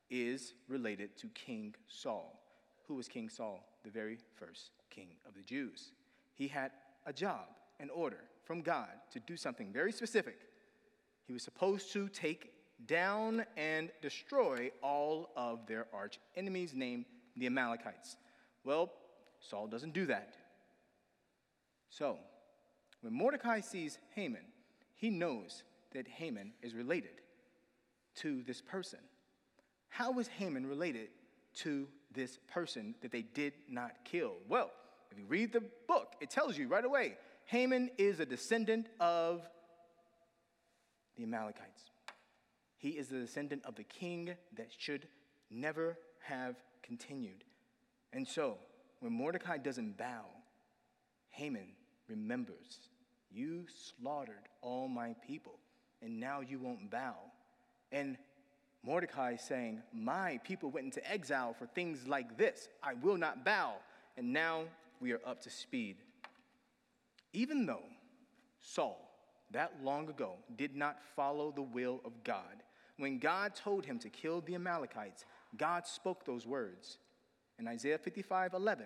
is 0.10 0.54
related 0.68 1.18
to 1.18 1.28
King 1.30 1.76
Saul. 1.88 2.40
Who 2.88 2.96
was 2.96 3.08
King 3.08 3.30
Saul? 3.30 3.66
The 3.84 3.90
very 3.90 4.18
first 4.36 4.72
king 4.90 5.10
of 5.28 5.34
the 5.34 5.42
Jews. 5.42 5.92
He 6.36 6.48
had 6.48 6.72
a 7.06 7.14
job, 7.14 7.48
an 7.80 7.90
order 7.90 8.20
from 8.44 8.62
God 8.62 8.90
to 9.12 9.20
do 9.20 9.38
something 9.38 9.72
very 9.72 9.92
specific. 9.92 10.40
He 11.26 11.34
was 11.34 11.44
supposed 11.44 11.92
to 11.94 12.10
take 12.10 12.52
down 12.86 13.46
and 13.56 13.90
destroy 14.02 14.72
all 14.82 15.30
of 15.36 15.66
their 15.68 15.88
arch 15.94 16.20
enemies, 16.36 16.74
named 16.74 17.06
the 17.38 17.46
Amalekites. 17.46 18.18
Well, 18.64 18.92
Saul 19.40 19.68
doesn't 19.68 19.94
do 19.94 20.06
that. 20.08 20.36
So, 21.90 22.18
when 23.04 23.14
Mordecai 23.14 23.60
sees 23.60 24.00
Haman, 24.16 24.46
he 24.96 25.10
knows 25.10 25.64
that 25.94 26.08
Haman 26.08 26.54
is 26.62 26.74
related 26.74 27.22
to 28.16 28.42
this 28.44 28.62
person. 28.62 29.00
How 29.90 30.18
is 30.20 30.28
Haman 30.28 30.66
related 30.66 31.10
to 31.56 31.88
this 32.14 32.40
person 32.48 32.96
that 33.02 33.12
they 33.12 33.22
did 33.22 33.54
not 33.70 33.92
kill? 34.06 34.36
Well, 34.48 34.72
if 35.12 35.18
you 35.20 35.26
read 35.26 35.52
the 35.52 35.64
book, 35.88 36.14
it 36.22 36.30
tells 36.30 36.58
you 36.58 36.70
right 36.70 36.86
away 36.86 37.18
Haman 37.46 37.92
is 37.98 38.22
a 38.22 38.26
descendant 38.26 38.88
of 39.02 39.42
the 41.18 41.24
Amalekites. 41.24 41.92
He 42.78 42.90
is 42.90 43.10
the 43.10 43.20
descendant 43.20 43.64
of 43.66 43.76
the 43.76 43.84
king 43.84 44.34
that 44.56 44.68
should 44.78 45.08
never 45.52 45.98
have 46.22 46.56
continued. 46.82 47.44
And 48.14 48.26
so, 48.26 48.58
when 49.02 49.12
Mordecai 49.12 49.58
doesn't 49.58 49.98
bow, 49.98 50.24
Haman 51.32 51.68
remembers, 52.08 52.80
You 53.34 53.66
slaughtered 53.98 54.48
all 54.62 54.88
my 54.88 55.16
people, 55.26 55.56
and 56.02 56.20
now 56.20 56.42
you 56.42 56.60
won't 56.60 56.92
bow. 56.92 57.16
And 57.92 58.18
Mordecai 58.84 59.34
is 59.34 59.42
saying, 59.42 59.82
My 59.94 60.40
people 60.44 60.70
went 60.70 60.86
into 60.86 61.12
exile 61.12 61.54
for 61.58 61.66
things 61.66 62.08
like 62.08 62.38
this. 62.38 62.68
I 62.84 62.94
will 62.96 63.18
not 63.18 63.44
bow. 63.44 63.76
And 64.18 64.32
now 64.32 64.64
we 65.00 65.14
are 65.14 65.22
up 65.26 65.42
to 65.44 65.50
speed. 65.50 65.98
Even 67.32 67.66
though 67.66 67.86
Saul, 68.60 69.10
that 69.52 69.74
long 69.84 70.10
ago, 70.10 70.34
did 70.56 70.76
not 70.76 71.00
follow 71.16 71.52
the 71.52 71.62
will 71.62 72.02
of 72.06 72.24
God, 72.24 72.64
when 72.98 73.18
God 73.18 73.56
told 73.56 73.86
him 73.86 73.98
to 74.00 74.10
kill 74.10 74.42
the 74.42 74.56
Amalekites, 74.56 75.26
God 75.58 75.88
spoke 75.88 76.26
those 76.26 76.46
words. 76.46 77.00
In 77.60 77.68
Isaiah 77.68 77.98
55 77.98 78.54
11, 78.54 78.86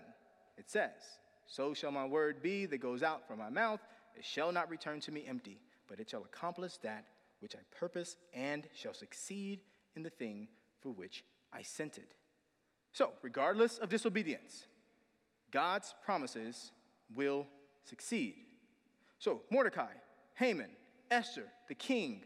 it 0.58 0.70
says, 0.70 1.20
So 1.46 1.74
shall 1.74 1.92
my 1.92 2.06
word 2.06 2.42
be 2.42 2.66
that 2.68 2.77
goes 2.77 3.04
out 3.04 3.27
from 3.27 3.39
my 3.39 3.50
mouth. 3.50 3.80
It 4.17 4.25
shall 4.25 4.51
not 4.51 4.69
return 4.69 5.00
to 5.01 5.12
me 5.12 5.25
empty, 5.27 5.59
but 5.88 6.00
it 6.00 6.09
shall 6.09 6.24
accomplish 6.24 6.77
that 6.77 7.05
which 7.39 7.55
I 7.55 7.59
purpose 7.77 8.17
and 8.33 8.67
shall 8.74 8.93
succeed 8.93 9.59
in 9.95 10.03
the 10.03 10.09
thing 10.09 10.47
for 10.81 10.89
which 10.89 11.24
I 11.53 11.62
sent 11.62 11.97
it. 11.97 12.13
So, 12.93 13.12
regardless 13.21 13.77
of 13.77 13.89
disobedience, 13.89 14.65
God's 15.51 15.93
promises 16.03 16.71
will 17.15 17.45
succeed. 17.83 18.36
So, 19.19 19.41
Mordecai, 19.51 19.91
Haman, 20.36 20.69
Esther, 21.12 21.45
the 21.67 21.75
king, 21.75 22.24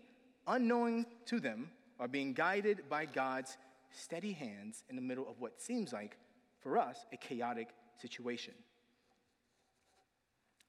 unknowing 0.48 1.06
to 1.26 1.40
them, 1.40 1.72
are 2.00 2.08
being 2.08 2.34
guided 2.34 2.90
by 2.90 3.06
God's 3.06 3.58
steady 3.92 4.32
hands 4.32 4.84
in 4.90 4.96
the 4.96 5.02
middle 5.02 5.28
of 5.30 5.40
what 5.40 5.62
seems 5.62 5.94
like, 5.94 6.18
for 6.62 6.78
us, 6.78 7.06
a 7.12 7.18
chaotic 7.18 7.70
situation. 8.02 8.54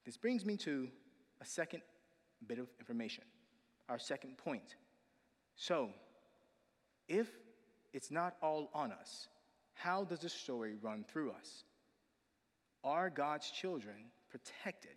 This 0.05 0.17
brings 0.17 0.45
me 0.45 0.57
to 0.59 0.89
a 1.43 1.45
second 1.45 1.83
bit 2.47 2.59
of 2.59 2.69
information, 2.79 3.25
our 3.89 3.99
second 3.99 4.39
point. 4.39 4.77
So, 5.57 5.91
if 7.09 7.29
it's 7.93 8.11
not 8.11 8.37
all 8.41 8.71
on 8.73 8.93
us, 8.93 9.29
how 9.75 10.05
does 10.05 10.21
the 10.21 10.29
story 10.29 10.75
run 10.81 11.05
through 11.05 11.33
us? 11.33 11.65
Are 12.85 13.11
God's 13.11 13.51
children 13.51 14.11
protected? 14.31 14.97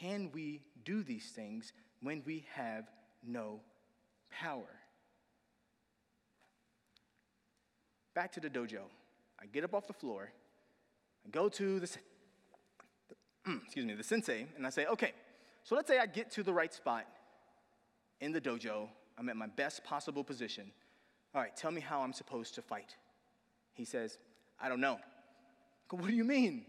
Can 0.00 0.30
we 0.32 0.62
do 0.84 1.02
these 1.02 1.30
things 1.30 1.72
when 2.00 2.22
we 2.24 2.46
have 2.54 2.88
no 3.22 3.60
power? 4.30 4.68
Back 8.14 8.32
to 8.32 8.40
the 8.40 8.48
dojo. 8.50 8.84
I 9.40 9.46
get 9.46 9.64
up 9.64 9.74
off 9.74 9.86
the 9.86 9.92
floor, 9.92 10.30
I 11.26 11.30
go 11.30 11.48
to 11.48 11.80
the, 11.80 11.88
excuse 13.64 13.84
me, 13.84 13.94
the 13.94 14.04
sensei, 14.04 14.46
and 14.56 14.66
I 14.66 14.70
say, 14.70 14.86
okay, 14.86 15.12
so 15.64 15.74
let's 15.74 15.88
say 15.88 15.98
I 15.98 16.06
get 16.06 16.30
to 16.32 16.42
the 16.42 16.52
right 16.52 16.72
spot 16.72 17.06
in 18.20 18.32
the 18.32 18.40
dojo. 18.40 18.88
I'm 19.18 19.28
at 19.28 19.36
my 19.36 19.46
best 19.46 19.84
possible 19.84 20.24
position. 20.24 20.72
All 21.34 21.40
right, 21.40 21.54
tell 21.56 21.70
me 21.70 21.80
how 21.80 22.02
I'm 22.02 22.12
supposed 22.12 22.54
to 22.56 22.62
fight. 22.62 22.96
He 23.74 23.84
says, 23.84 24.18
I 24.60 24.68
don't 24.68 24.80
know. 24.80 24.94
I 24.94 24.98
go, 25.88 25.96
what 25.96 26.08
do 26.08 26.14
you 26.14 26.24
mean? 26.24 26.64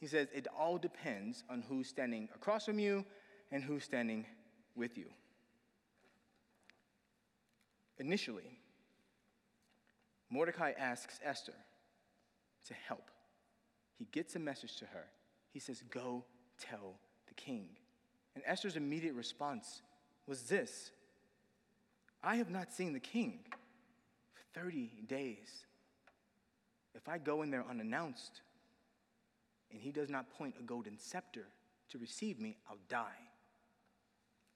He 0.00 0.06
says, 0.06 0.28
It 0.34 0.48
all 0.58 0.78
depends 0.78 1.44
on 1.48 1.62
who's 1.68 1.88
standing 1.88 2.28
across 2.34 2.66
from 2.66 2.78
you 2.78 3.04
and 3.52 3.62
who's 3.62 3.84
standing 3.84 4.26
with 4.74 4.98
you. 4.98 5.06
Initially, 7.98 8.58
Mordecai 10.28 10.72
asks 10.76 11.20
Esther 11.22 11.54
to 12.66 12.74
help. 12.74 13.10
He 13.96 14.06
gets 14.10 14.34
a 14.34 14.40
message 14.40 14.76
to 14.78 14.86
her. 14.86 15.04
He 15.52 15.60
says, 15.60 15.84
Go 15.88 16.24
tell 16.58 16.98
the 17.28 17.34
king. 17.34 17.68
And 18.34 18.44
Esther's 18.46 18.76
immediate 18.76 19.14
response 19.14 19.82
was 20.26 20.42
this 20.42 20.90
I 22.22 22.36
have 22.36 22.50
not 22.50 22.72
seen 22.72 22.92
the 22.92 23.00
king 23.00 23.40
for 24.34 24.60
30 24.60 24.90
days. 25.08 25.66
If 26.94 27.08
I 27.08 27.18
go 27.18 27.42
in 27.42 27.50
there 27.50 27.64
unannounced 27.68 28.42
and 29.70 29.80
he 29.80 29.90
does 29.90 30.10
not 30.10 30.30
point 30.30 30.54
a 30.60 30.62
golden 30.62 30.98
scepter 30.98 31.46
to 31.90 31.98
receive 31.98 32.38
me, 32.38 32.56
I'll 32.68 32.76
die. 32.88 33.28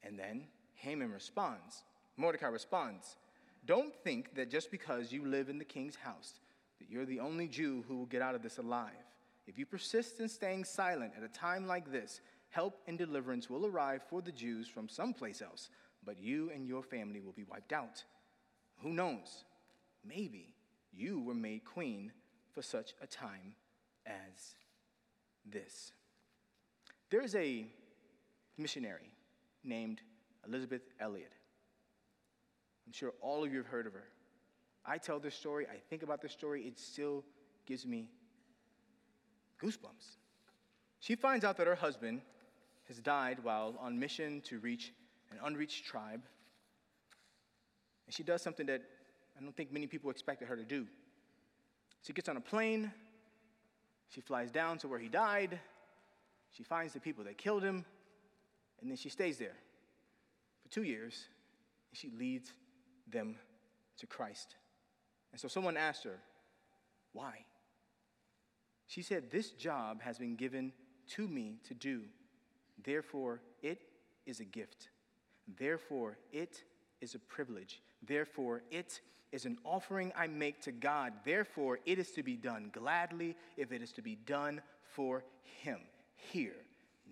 And 0.03 0.19
then 0.19 0.45
Haman 0.75 1.11
responds, 1.11 1.83
Mordecai 2.17 2.49
responds, 2.49 3.17
Don't 3.65 3.95
think 4.05 4.35
that 4.37 4.51
just 4.51 4.71
because 4.71 5.13
you 5.13 5.25
live 5.25 5.49
in 5.49 5.59
the 5.59 5.65
king's 5.65 5.97
house, 5.97 6.35
that 6.79 6.91
you're 6.91 7.07
the 7.07 7.21
only 7.21 7.49
Jew 7.49 7.85
who 7.89 7.97
will 7.97 8.07
get 8.07 8.23
out 8.23 8.35
of 8.35 8.43
this 8.43 8.59
alive. 8.59 8.93
If 9.47 9.59
you 9.59 9.67
persist 9.67 10.21
in 10.21 10.29
staying 10.29 10.65
silent 10.65 11.13
at 11.17 11.23
a 11.23 11.29
time 11.29 11.67
like 11.67 11.91
this, 11.91 12.21
help 12.57 12.81
and 12.87 12.97
deliverance 12.97 13.51
will 13.51 13.67
arrive 13.67 14.01
for 14.09 14.23
the 14.23 14.33
Jews 14.33 14.67
from 14.67 14.89
someplace 14.89 15.43
else, 15.43 15.69
but 16.07 16.19
you 16.19 16.51
and 16.55 16.67
your 16.67 16.83
family 16.83 17.21
will 17.21 17.33
be 17.33 17.45
wiped 17.45 17.71
out. 17.71 18.03
Who 18.79 18.95
knows? 18.95 19.45
Maybe 20.03 20.55
you 20.91 21.21
were 21.21 21.35
made 21.35 21.67
queen 21.67 22.13
for 22.55 22.63
such 22.63 22.95
a 23.03 23.07
time 23.07 23.53
as 24.07 24.55
this. 25.45 25.93
There 27.11 27.21
is 27.21 27.35
a 27.35 27.67
missionary 28.57 29.13
named 29.63 30.01
Elisabeth 30.49 30.89
Elliot. 30.99 31.35
I'm 32.87 32.95
sure 32.95 33.13
all 33.21 33.45
of 33.45 33.53
you 33.53 33.59
have 33.59 33.67
heard 33.67 33.87
of 33.87 33.93
her. 33.93 34.09
I 34.87 34.97
tell 34.97 35.21
this 35.21 35.35
story, 35.35 35.67
I 35.67 35.77
think 35.91 36.03
about 36.03 36.23
this 36.23 36.33
story, 36.33 36.63
it 36.63 36.79
still 36.79 37.23
gives 37.67 37.85
me 37.85 38.09
goosebumps. 39.63 40.17
She 41.01 41.17
finds 41.17 41.45
out 41.45 41.59
that 41.59 41.67
her 41.67 41.75
husband 41.75 42.23
has 42.89 42.99
died 42.99 43.39
while 43.43 43.75
on 43.81 43.99
mission 43.99 44.41
to 44.43 44.59
reach 44.59 44.93
an 45.31 45.39
unreached 45.45 45.85
tribe. 45.85 46.23
And 48.07 48.15
she 48.15 48.23
does 48.23 48.43
something 48.43 48.67
that 48.67 48.83
I 49.37 49.43
don't 49.43 49.57
think 49.57 49.73
many 49.73 49.87
people 49.87 50.11
expected 50.11 50.49
her 50.49 50.57
to 50.57 50.65
do. 50.65 50.87
She 52.03 52.13
gets 52.13 52.29
on 52.29 52.37
a 52.37 52.41
plane, 52.41 52.93
she 54.09 54.21
flies 54.21 54.51
down 54.51 54.79
to 54.79 54.89
where 54.89 54.99
he 54.99 55.09
died, 55.09 55.59
she 56.53 56.63
finds 56.63 56.93
the 56.93 57.01
people 57.01 57.25
that 57.25 57.37
killed 57.37 57.63
him, 57.63 57.85
and 58.81 58.91
then 58.91 58.97
she 58.97 59.09
stays 59.09 59.39
there 59.39 59.57
for 60.63 60.69
two 60.69 60.85
years, 60.85 61.25
and 61.91 61.99
she 61.99 62.11
leads 62.17 62.53
them 63.11 63.37
to 63.99 64.07
Christ. 64.07 64.55
And 65.33 65.41
so 65.41 65.49
someone 65.49 65.77
asked 65.77 66.05
her, 66.05 66.19
Why? 67.13 67.45
She 68.87 69.03
said, 69.03 69.31
This 69.31 69.51
job 69.51 70.01
has 70.03 70.19
been 70.19 70.37
given 70.37 70.73
to 71.11 71.27
me 71.27 71.59
to 71.65 71.75
do. 71.75 72.03
Therefore, 72.83 73.41
it 73.63 73.83
is 74.27 74.41
a 74.41 74.45
gift. 74.45 74.89
Therefore, 75.59 76.19
it 76.33 76.63
is 77.01 77.15
a 77.15 77.19
privilege. 77.19 77.83
Therefore, 78.03 78.63
it 78.71 79.01
is 79.33 79.45
an 79.45 79.59
offering 79.65 80.13
I 80.17 80.27
make 80.27 80.61
to 80.63 80.73
God. 80.73 81.13
Therefore, 81.25 81.79
it 81.85 81.99
is 81.99 82.11
to 82.13 82.23
be 82.23 82.37
done 82.37 82.71
gladly 82.73 83.37
if 83.57 83.73
it 83.73 83.83
is 83.83 83.93
to 83.93 84.03
be 84.03 84.17
done 84.17 84.61
for 84.95 85.25
Him. 85.63 85.81
Here, 86.15 86.57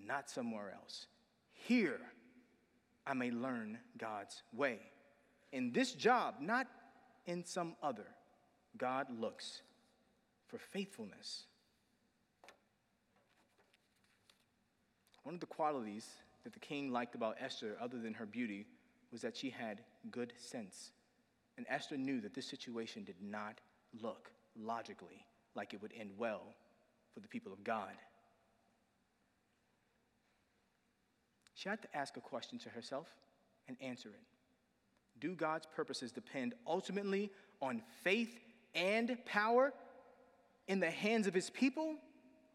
not 0.07 0.31
somewhere 0.31 0.75
else. 0.75 1.07
Here, 1.53 2.01
I 3.07 3.15
may 3.15 3.31
learn 3.31 3.79
God's 3.99 4.43
way. 4.53 4.79
In 5.53 5.73
this 5.73 5.93
job, 5.93 6.37
not 6.41 6.67
in 7.27 7.45
some 7.45 7.77
other, 7.83 8.07
God 8.77 9.07
looks 9.21 9.63
for 10.47 10.59
faithfulness. 10.59 11.45
One 15.25 15.35
of 15.35 15.41
the 15.41 15.47
qualities 15.47 16.07
that 16.45 16.53
the 16.53 16.61
king 16.61 16.93
liked 16.93 17.15
about 17.15 17.37
Esther, 17.41 17.77
other 17.81 17.99
than 17.99 18.15
her 18.15 18.27
beauty, 18.27 18.67
was 19.11 19.23
that 19.23 19.37
she 19.37 19.51
had 19.51 19.81
good 20.11 20.33
sense. 20.37 20.93
And 21.57 21.67
Esther 21.69 21.97
knew 21.97 22.21
that 22.21 22.35
this 22.35 22.47
situation 22.47 23.05
did 23.05 23.17
not 23.21 23.61
look 24.01 24.31
logically 24.57 25.27
like 25.55 25.73
it 25.73 25.81
would 25.83 25.93
end 25.99 26.11
well 26.17 26.43
for 27.13 27.21
the 27.21 27.29
people 27.29 27.53
of 27.53 27.65
God. 27.65 27.93
She 31.55 31.69
had 31.69 31.81
to 31.83 31.97
ask 31.97 32.17
a 32.17 32.21
question 32.21 32.59
to 32.61 32.69
herself 32.69 33.09
and 33.69 33.77
answer 33.81 34.11
it. 34.11 35.21
Do 35.21 35.35
God's 35.35 35.67
purposes 35.75 36.13
depend 36.13 36.55
ultimately 36.67 37.31
on 37.63 37.83
faith 38.03 38.41
and 38.75 39.17
power 39.25 39.73
in 40.67 40.81
the 40.81 40.91
hands 40.91 41.27
of 41.27 41.33
his 41.33 41.49
people? 41.51 41.95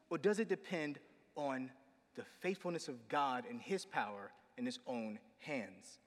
Or 0.10 0.18
does 0.18 0.40
it 0.40 0.50
depend 0.50 1.00
on 1.36 1.72
the 2.20 2.26
faithfulness 2.42 2.90
of 2.90 3.08
God 3.08 3.46
and 3.50 3.62
his 3.62 3.86
power 3.86 4.32
in 4.58 4.66
his 4.66 4.80
own 4.86 5.18
hands? 5.40 6.00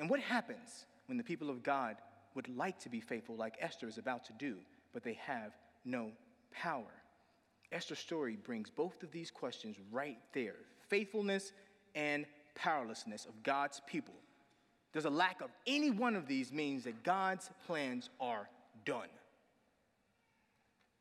And 0.00 0.10
what 0.10 0.18
happens 0.18 0.86
when 1.06 1.16
the 1.16 1.24
people 1.24 1.48
of 1.48 1.62
God 1.62 1.96
would 2.34 2.48
like 2.48 2.80
to 2.80 2.88
be 2.88 3.00
faithful, 3.00 3.36
like 3.36 3.54
Esther 3.60 3.86
is 3.86 3.96
about 3.96 4.24
to 4.24 4.32
do, 4.32 4.56
but 4.92 5.04
they 5.04 5.18
have 5.24 5.52
no 5.84 6.10
power? 6.50 6.90
Esther's 7.70 8.00
story 8.00 8.36
brings 8.44 8.70
both 8.70 9.04
of 9.04 9.12
these 9.12 9.30
questions 9.30 9.76
right 9.92 10.18
there 10.34 10.56
faithfulness 10.88 11.52
and 11.94 12.26
powerlessness 12.54 13.24
of 13.24 13.42
God's 13.44 13.80
people. 13.86 14.14
There's 14.92 15.06
a 15.06 15.10
lack 15.10 15.40
of 15.40 15.50
any 15.66 15.90
one 15.90 16.16
of 16.16 16.26
these 16.26 16.52
means 16.52 16.84
that 16.84 17.02
God's 17.02 17.48
plans 17.66 18.10
are 18.20 18.48
done. 18.84 19.08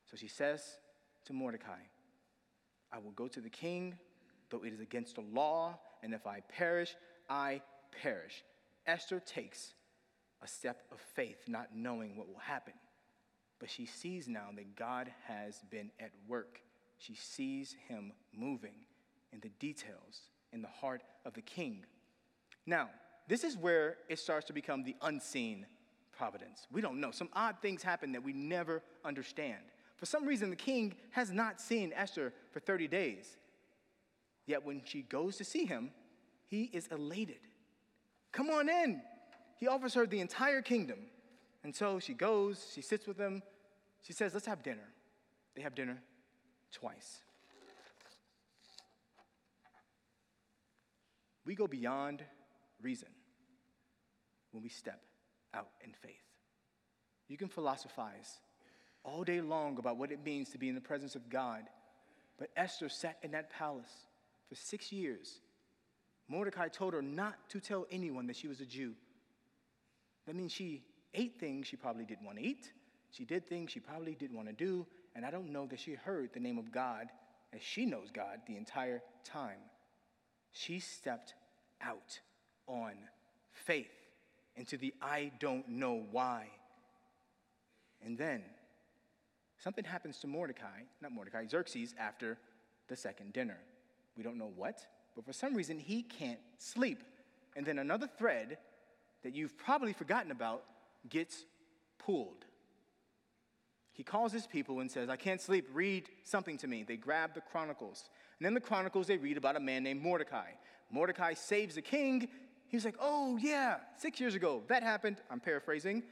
So 0.09 0.15
she 0.15 0.29
says 0.29 0.61
to 1.25 1.33
Mordecai, 1.33 1.81
I 2.93 2.99
will 2.99 3.11
go 3.11 3.27
to 3.27 3.41
the 3.41 3.49
king, 3.49 3.97
though 4.51 4.63
it 4.63 4.73
is 4.73 4.79
against 4.79 5.15
the 5.15 5.21
law, 5.21 5.79
and 6.03 6.13
if 6.13 6.27
I 6.27 6.41
perish, 6.41 6.95
I 7.29 7.61
perish. 8.01 8.43
Esther 8.85 9.19
takes 9.19 9.73
a 10.41 10.47
step 10.47 10.83
of 10.91 10.99
faith, 10.99 11.43
not 11.47 11.69
knowing 11.75 12.15
what 12.15 12.27
will 12.27 12.39
happen. 12.39 12.73
But 13.59 13.69
she 13.69 13.85
sees 13.85 14.27
now 14.27 14.49
that 14.55 14.75
God 14.75 15.11
has 15.27 15.61
been 15.69 15.91
at 15.99 16.11
work. 16.27 16.61
She 16.97 17.15
sees 17.15 17.75
him 17.87 18.11
moving 18.33 18.85
in 19.31 19.39
the 19.39 19.49
details 19.59 20.21
in 20.51 20.61
the 20.61 20.67
heart 20.67 21.03
of 21.25 21.33
the 21.33 21.41
king. 21.41 21.85
Now, 22.65 22.89
this 23.27 23.43
is 23.43 23.55
where 23.55 23.97
it 24.09 24.19
starts 24.19 24.47
to 24.47 24.53
become 24.53 24.83
the 24.83 24.95
unseen 25.01 25.65
providence. 26.11 26.67
We 26.71 26.81
don't 26.81 26.99
know. 26.99 27.11
Some 27.11 27.29
odd 27.33 27.57
things 27.61 27.81
happen 27.81 28.11
that 28.11 28.23
we 28.23 28.33
never 28.33 28.83
understand. 29.05 29.61
For 29.95 30.05
some 30.05 30.25
reason, 30.25 30.49
the 30.49 30.55
king 30.55 30.95
has 31.11 31.31
not 31.31 31.61
seen 31.61 31.93
Esther 31.95 32.33
for 32.51 32.59
30 32.59 32.87
days. 32.87 33.37
Yet 34.51 34.65
when 34.65 34.81
she 34.83 35.03
goes 35.03 35.37
to 35.37 35.45
see 35.45 35.63
him, 35.63 35.91
he 36.45 36.63
is 36.73 36.87
elated. 36.87 37.39
Come 38.33 38.49
on 38.49 38.67
in. 38.67 39.01
He 39.57 39.67
offers 39.69 39.93
her 39.93 40.05
the 40.05 40.19
entire 40.19 40.61
kingdom. 40.61 40.99
And 41.63 41.73
so 41.73 41.99
she 41.99 42.13
goes, 42.13 42.69
she 42.75 42.81
sits 42.81 43.07
with 43.07 43.17
him. 43.17 43.43
She 44.01 44.11
says, 44.11 44.33
Let's 44.33 44.47
have 44.47 44.61
dinner. 44.61 44.89
They 45.55 45.61
have 45.61 45.73
dinner 45.73 46.01
twice. 46.73 47.21
We 51.45 51.55
go 51.55 51.65
beyond 51.65 52.21
reason 52.81 53.07
when 54.51 54.61
we 54.61 54.67
step 54.67 54.99
out 55.53 55.69
in 55.81 55.93
faith. 55.93 56.27
You 57.29 57.37
can 57.37 57.47
philosophize 57.47 58.41
all 59.05 59.23
day 59.23 59.39
long 59.39 59.77
about 59.77 59.95
what 59.95 60.11
it 60.11 60.25
means 60.25 60.49
to 60.49 60.57
be 60.57 60.67
in 60.67 60.75
the 60.75 60.81
presence 60.81 61.15
of 61.15 61.29
God, 61.29 61.63
but 62.37 62.49
Esther 62.57 62.89
sat 62.89 63.17
in 63.23 63.31
that 63.31 63.49
palace 63.49 64.07
for 64.51 64.55
six 64.55 64.91
years. 64.91 65.39
Mordecai 66.27 66.67
told 66.67 66.93
her 66.93 67.01
not 67.01 67.35
to 67.47 67.61
tell 67.61 67.87
anyone 67.89 68.27
that 68.27 68.35
she 68.35 68.49
was 68.49 68.59
a 68.59 68.65
Jew. 68.65 68.91
That 70.27 70.35
means 70.35 70.51
she 70.51 70.83
ate 71.13 71.39
things 71.39 71.67
she 71.67 71.77
probably 71.77 72.03
didn't 72.03 72.25
want 72.25 72.37
to 72.37 72.43
eat. 72.43 72.73
She 73.11 73.23
did 73.23 73.47
things 73.47 73.71
she 73.71 73.79
probably 73.79 74.13
didn't 74.13 74.35
want 74.35 74.49
to 74.49 74.53
do. 74.53 74.85
And 75.15 75.25
I 75.25 75.31
don't 75.31 75.53
know 75.53 75.67
that 75.67 75.79
she 75.79 75.93
heard 75.93 76.33
the 76.33 76.41
name 76.41 76.57
of 76.57 76.69
God 76.69 77.07
as 77.53 77.61
she 77.61 77.85
knows 77.85 78.11
God 78.11 78.41
the 78.45 78.57
entire 78.57 79.01
time. 79.23 79.59
She 80.51 80.79
stepped 80.79 81.33
out 81.81 82.19
on 82.67 82.91
faith 83.53 83.87
into 84.57 84.75
the 84.75 84.93
I 85.01 85.31
don't 85.39 85.67
know 85.69 86.03
why. 86.11 86.47
And 88.05 88.17
then 88.17 88.43
something 89.63 89.85
happens 89.85 90.17
to 90.19 90.27
Mordecai, 90.27 90.81
not 91.01 91.13
Mordecai, 91.13 91.45
Xerxes, 91.47 91.95
after 91.97 92.37
the 92.89 92.97
second 92.97 93.31
dinner. 93.31 93.57
We 94.17 94.23
don't 94.23 94.37
know 94.37 94.51
what, 94.55 94.85
but 95.15 95.25
for 95.25 95.33
some 95.33 95.55
reason 95.55 95.79
he 95.79 96.03
can't 96.03 96.39
sleep. 96.57 97.03
And 97.55 97.65
then 97.65 97.79
another 97.79 98.07
thread 98.07 98.57
that 99.23 99.35
you've 99.35 99.57
probably 99.57 99.93
forgotten 99.93 100.31
about 100.31 100.63
gets 101.09 101.45
pulled. 101.99 102.45
He 103.93 104.03
calls 104.03 104.31
his 104.31 104.47
people 104.47 104.79
and 104.79 104.89
says, 104.89 105.09
I 105.09 105.17
can't 105.17 105.41
sleep, 105.41 105.67
read 105.73 106.09
something 106.23 106.57
to 106.59 106.67
me. 106.67 106.83
They 106.83 106.97
grab 106.97 107.33
the 107.33 107.41
Chronicles. 107.41 108.09
And 108.39 108.47
in 108.47 108.53
the 108.53 108.61
Chronicles, 108.61 109.07
they 109.07 109.17
read 109.17 109.37
about 109.37 109.57
a 109.57 109.59
man 109.59 109.83
named 109.83 110.01
Mordecai. 110.01 110.51
Mordecai 110.89 111.33
saves 111.33 111.75
the 111.75 111.81
king. 111.81 112.27
He 112.67 112.77
was 112.77 112.85
like, 112.85 112.95
oh, 112.99 113.37
yeah, 113.37 113.77
six 113.97 114.19
years 114.19 114.33
ago, 114.33 114.63
that 114.69 114.81
happened. 114.81 115.17
I'm 115.29 115.39
paraphrasing. 115.39 116.03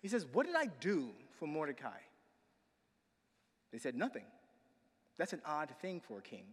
He 0.00 0.08
says, 0.08 0.26
What 0.32 0.46
did 0.46 0.54
I 0.54 0.66
do 0.80 1.10
for 1.38 1.46
Mordecai? 1.46 1.98
They 3.72 3.78
said, 3.78 3.94
Nothing. 3.94 4.24
That's 5.16 5.32
an 5.32 5.42
odd 5.44 5.70
thing 5.82 6.00
for 6.00 6.18
a 6.18 6.22
king. 6.22 6.44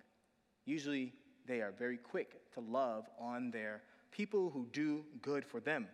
Usually, 0.66 1.14
they 1.48 1.62
are 1.62 1.72
very 1.72 1.98
quick 1.98 2.52
to 2.54 2.60
love 2.60 3.06
on 3.20 3.52
their 3.52 3.82
people 4.12 4.50
who 4.50 4.68
do 4.72 5.04
good 5.22 5.46
for 5.46 5.60
them. 5.60 5.88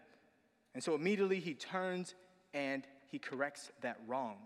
And 0.74 0.84
so 0.84 0.96
immediately 0.96 1.40
he 1.40 1.54
turns 1.54 2.16
and 2.54 2.88
he 3.10 3.20
corrects 3.20 3.72
that 3.82 3.98
wrong. 4.08 4.38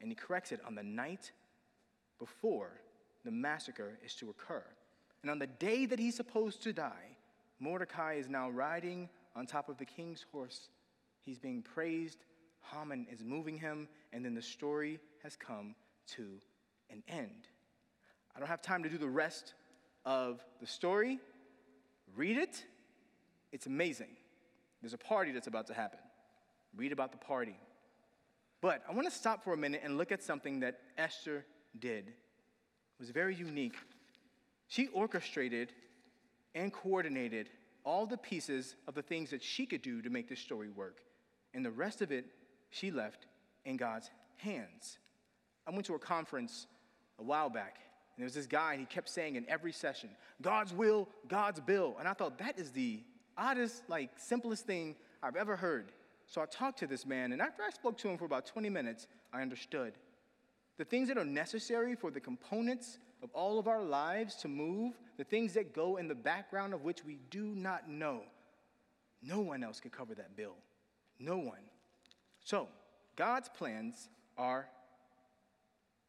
And 0.00 0.10
he 0.10 0.14
corrects 0.14 0.52
it 0.52 0.60
on 0.66 0.74
the 0.74 0.82
night 0.82 1.32
before 2.18 2.80
the 3.24 3.30
massacre 3.30 3.98
is 4.04 4.14
to 4.16 4.30
occur. 4.30 4.62
And 5.22 5.30
on 5.30 5.38
the 5.38 5.46
day 5.46 5.86
that 5.86 5.98
he's 5.98 6.14
supposed 6.14 6.62
to 6.62 6.72
die, 6.72 7.16
Mordecai 7.58 8.14
is 8.14 8.28
now 8.28 8.50
riding 8.50 9.08
on 9.34 9.46
top 9.46 9.68
of 9.68 9.78
the 9.78 9.84
king's 9.84 10.24
horse. 10.30 10.68
He's 11.20 11.38
being 11.38 11.62
praised, 11.62 12.18
Haman 12.72 13.06
is 13.10 13.24
moving 13.24 13.58
him, 13.58 13.88
and 14.12 14.24
then 14.24 14.34
the 14.34 14.42
story 14.42 15.00
has 15.22 15.36
come 15.36 15.74
to 16.14 16.40
an 16.90 17.02
end. 17.08 17.48
I 18.36 18.38
don't 18.38 18.48
have 18.48 18.60
time 18.60 18.82
to 18.82 18.90
do 18.90 18.98
the 18.98 19.08
rest 19.08 19.54
of 20.04 20.44
the 20.60 20.66
story. 20.66 21.18
Read 22.14 22.36
it, 22.36 22.62
it's 23.50 23.66
amazing. 23.66 24.14
There's 24.82 24.92
a 24.92 24.98
party 24.98 25.32
that's 25.32 25.46
about 25.46 25.66
to 25.68 25.74
happen. 25.74 25.98
Read 26.76 26.92
about 26.92 27.12
the 27.12 27.18
party. 27.18 27.58
But 28.60 28.82
I 28.86 28.92
want 28.92 29.08
to 29.08 29.14
stop 29.14 29.42
for 29.42 29.54
a 29.54 29.56
minute 29.56 29.80
and 29.82 29.96
look 29.96 30.12
at 30.12 30.22
something 30.22 30.60
that 30.60 30.80
Esther 30.98 31.46
did. 31.78 32.08
It 32.08 33.00
was 33.00 33.08
very 33.08 33.34
unique. 33.34 33.76
She 34.68 34.88
orchestrated 34.88 35.72
and 36.54 36.70
coordinated 36.72 37.48
all 37.84 38.04
the 38.04 38.18
pieces 38.18 38.76
of 38.86 38.94
the 38.94 39.02
things 39.02 39.30
that 39.30 39.42
she 39.42 39.64
could 39.64 39.80
do 39.80 40.02
to 40.02 40.10
make 40.10 40.28
this 40.28 40.40
story 40.40 40.68
work. 40.68 40.98
And 41.54 41.64
the 41.64 41.70
rest 41.70 42.02
of 42.02 42.12
it, 42.12 42.26
she 42.68 42.90
left 42.90 43.26
in 43.64 43.78
God's 43.78 44.10
hands. 44.36 44.98
I 45.66 45.70
went 45.70 45.86
to 45.86 45.94
a 45.94 45.98
conference 45.98 46.66
a 47.18 47.22
while 47.22 47.48
back, 47.48 47.78
and 48.16 48.22
there 48.22 48.26
was 48.26 48.34
this 48.34 48.46
guy, 48.46 48.72
and 48.72 48.80
he 48.80 48.86
kept 48.86 49.10
saying 49.10 49.36
in 49.36 49.44
every 49.46 49.72
session, 49.72 50.08
God's 50.40 50.72
will, 50.72 51.06
God's 51.28 51.60
bill. 51.60 51.96
And 51.98 52.08
I 52.08 52.14
thought, 52.14 52.38
that 52.38 52.58
is 52.58 52.70
the 52.70 53.02
oddest, 53.36 53.82
like, 53.88 54.10
simplest 54.16 54.66
thing 54.66 54.96
I've 55.22 55.36
ever 55.36 55.54
heard. 55.54 55.92
So 56.26 56.40
I 56.40 56.46
talked 56.46 56.78
to 56.78 56.86
this 56.86 57.04
man, 57.04 57.32
and 57.32 57.42
after 57.42 57.62
I 57.62 57.68
spoke 57.68 57.98
to 57.98 58.08
him 58.08 58.16
for 58.16 58.24
about 58.24 58.46
20 58.46 58.70
minutes, 58.70 59.06
I 59.34 59.42
understood. 59.42 59.92
The 60.78 60.84
things 60.86 61.08
that 61.08 61.18
are 61.18 61.26
necessary 61.26 61.94
for 61.94 62.10
the 62.10 62.20
components 62.20 62.98
of 63.22 63.28
all 63.34 63.58
of 63.58 63.68
our 63.68 63.82
lives 63.82 64.36
to 64.36 64.48
move, 64.48 64.94
the 65.18 65.24
things 65.24 65.52
that 65.52 65.74
go 65.74 65.98
in 65.98 66.08
the 66.08 66.14
background 66.14 66.72
of 66.72 66.84
which 66.84 67.04
we 67.04 67.18
do 67.30 67.44
not 67.54 67.86
know, 67.86 68.22
no 69.22 69.40
one 69.40 69.62
else 69.62 69.78
can 69.78 69.90
cover 69.90 70.14
that 70.14 70.36
bill. 70.36 70.54
No 71.18 71.36
one. 71.36 71.70
So, 72.44 72.68
God's 73.14 73.50
plans 73.50 74.08
are 74.38 74.68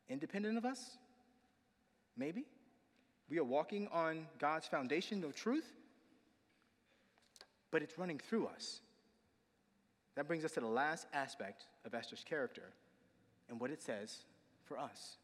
independent 0.10 0.58
of 0.58 0.64
us, 0.64 0.98
Maybe. 2.18 2.46
We 3.30 3.40
are 3.40 3.44
walking 3.44 3.88
on 3.92 4.26
God's 4.40 4.68
foundation 4.68 5.24
of 5.24 5.36
truth, 5.36 5.72
but 7.72 7.82
it's 7.82 7.98
running 7.98 8.20
through 8.20 8.48
us. 8.48 8.80
That 10.16 10.28
brings 10.28 10.44
us 10.44 10.54
to 10.54 10.62
the 10.62 10.68
last 10.68 11.08
aspect 11.14 11.68
of 11.86 11.94
Esther's 11.94 12.24
character 12.24 12.74
and 13.50 13.60
what 13.60 13.70
it 13.70 13.82
says 13.82 14.20
for 14.66 14.80
us. 14.80 15.18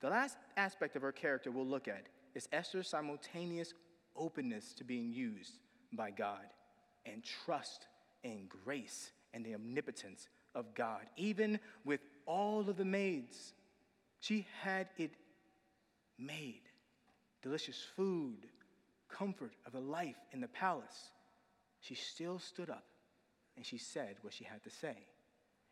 The 0.00 0.10
last 0.10 0.36
aspect 0.56 0.94
of 0.94 1.02
her 1.02 1.12
character 1.12 1.50
we'll 1.50 1.66
look 1.66 1.88
at 1.88 2.06
is 2.34 2.48
Esther's 2.52 2.88
simultaneous 2.88 3.72
openness 4.14 4.74
to 4.74 4.84
being 4.84 5.10
used 5.10 5.58
by 5.92 6.10
God 6.10 6.44
and 7.04 7.24
trust 7.24 7.86
and 8.24 8.48
grace 8.64 9.10
and 9.32 9.44
the 9.44 9.54
omnipotence 9.54 10.28
of 10.54 10.74
God. 10.74 11.02
Even 11.16 11.58
with 11.84 12.00
all 12.26 12.68
of 12.68 12.76
the 12.76 12.84
maids, 12.84 13.54
she 14.20 14.46
had 14.62 14.88
it 14.98 15.12
made, 16.18 16.62
delicious 17.42 17.80
food, 17.96 18.46
comfort 19.08 19.52
of 19.66 19.72
the 19.72 19.80
life 19.80 20.16
in 20.32 20.40
the 20.40 20.48
palace, 20.48 21.10
she 21.80 21.94
still 21.94 22.38
stood 22.38 22.70
up 22.70 22.84
and 23.56 23.64
she 23.64 23.78
said 23.78 24.16
what 24.22 24.32
she 24.32 24.44
had 24.44 24.62
to 24.64 24.70
say. 24.70 24.96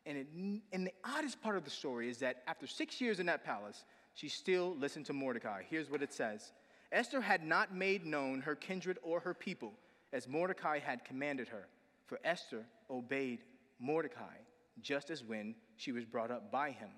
And, 0.07 0.19
it, 0.19 0.27
and 0.73 0.87
the 0.87 0.93
oddest 1.05 1.43
part 1.43 1.57
of 1.57 1.65
the 1.65 1.71
story 1.71 2.09
is 2.09 2.19
that 2.19 2.43
after 2.47 2.67
six 2.67 3.01
years 3.01 3.21
in 3.21 3.27
that 3.27 3.45
palace, 3.45 3.85
she 4.15 4.29
still 4.29 4.77
listened 4.79 5.07
to 5.07 5.13
Mordecai. 5.13 5.63
Here's 5.69 5.91
what 5.91 6.03
it 6.03 6.13
says 6.13 6.53
Esther 6.93 7.21
had 7.21 7.43
not 7.43 7.75
made 7.75 8.07
known 8.07 8.41
her 8.41 8.55
kindred 8.55 8.99
or 9.03 9.21
her 9.21 9.35
people 9.35 9.73
as 10.13 10.29
Mordecai 10.29 10.79
had 10.79 11.05
commanded 11.05 11.49
her, 11.49 11.67
for 12.07 12.21
Esther 12.25 12.65
obeyed 12.91 13.41
Mordecai 13.81 14.37
just 14.81 15.11
as 15.11 15.25
when 15.25 15.55
she 15.77 15.93
was 15.93 16.05
brought 16.05 16.31
up 16.31 16.53
by 16.53 16.71
him. 16.71 16.91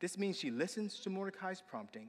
This 0.00 0.18
means 0.18 0.38
she 0.38 0.50
listens 0.50 0.98
to 1.00 1.10
Mordecai's 1.10 1.62
prompting 1.68 2.08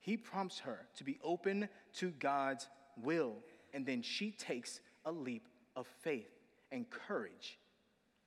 he 0.00 0.16
prompts 0.16 0.60
her 0.60 0.86
to 0.96 1.04
be 1.04 1.18
open 1.22 1.68
to 1.96 2.10
God's 2.10 2.66
will, 3.02 3.34
and 3.74 3.84
then 3.84 4.02
she 4.02 4.30
takes 4.30 4.80
a 5.04 5.12
leap 5.12 5.48
of 5.76 5.86
faith 6.02 6.30
and 6.72 6.88
courage. 6.90 7.58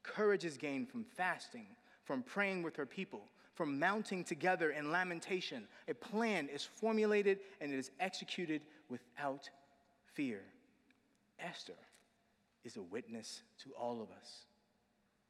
Courage 0.03 0.45
is 0.45 0.57
gained 0.57 0.89
from 0.89 1.03
fasting, 1.03 1.67
from 2.03 2.23
praying 2.23 2.63
with 2.63 2.75
her 2.75 2.85
people, 2.85 3.21
from 3.53 3.77
mounting 3.77 4.23
together 4.23 4.71
in 4.71 4.91
lamentation. 4.91 5.67
A 5.87 5.93
plan 5.93 6.49
is 6.49 6.63
formulated 6.63 7.39
and 7.59 7.71
it 7.71 7.77
is 7.77 7.91
executed 7.99 8.61
without 8.89 9.49
fear. 10.13 10.41
Esther 11.39 11.73
is 12.63 12.77
a 12.77 12.81
witness 12.81 13.41
to 13.63 13.71
all 13.79 14.01
of 14.01 14.09
us. 14.11 14.45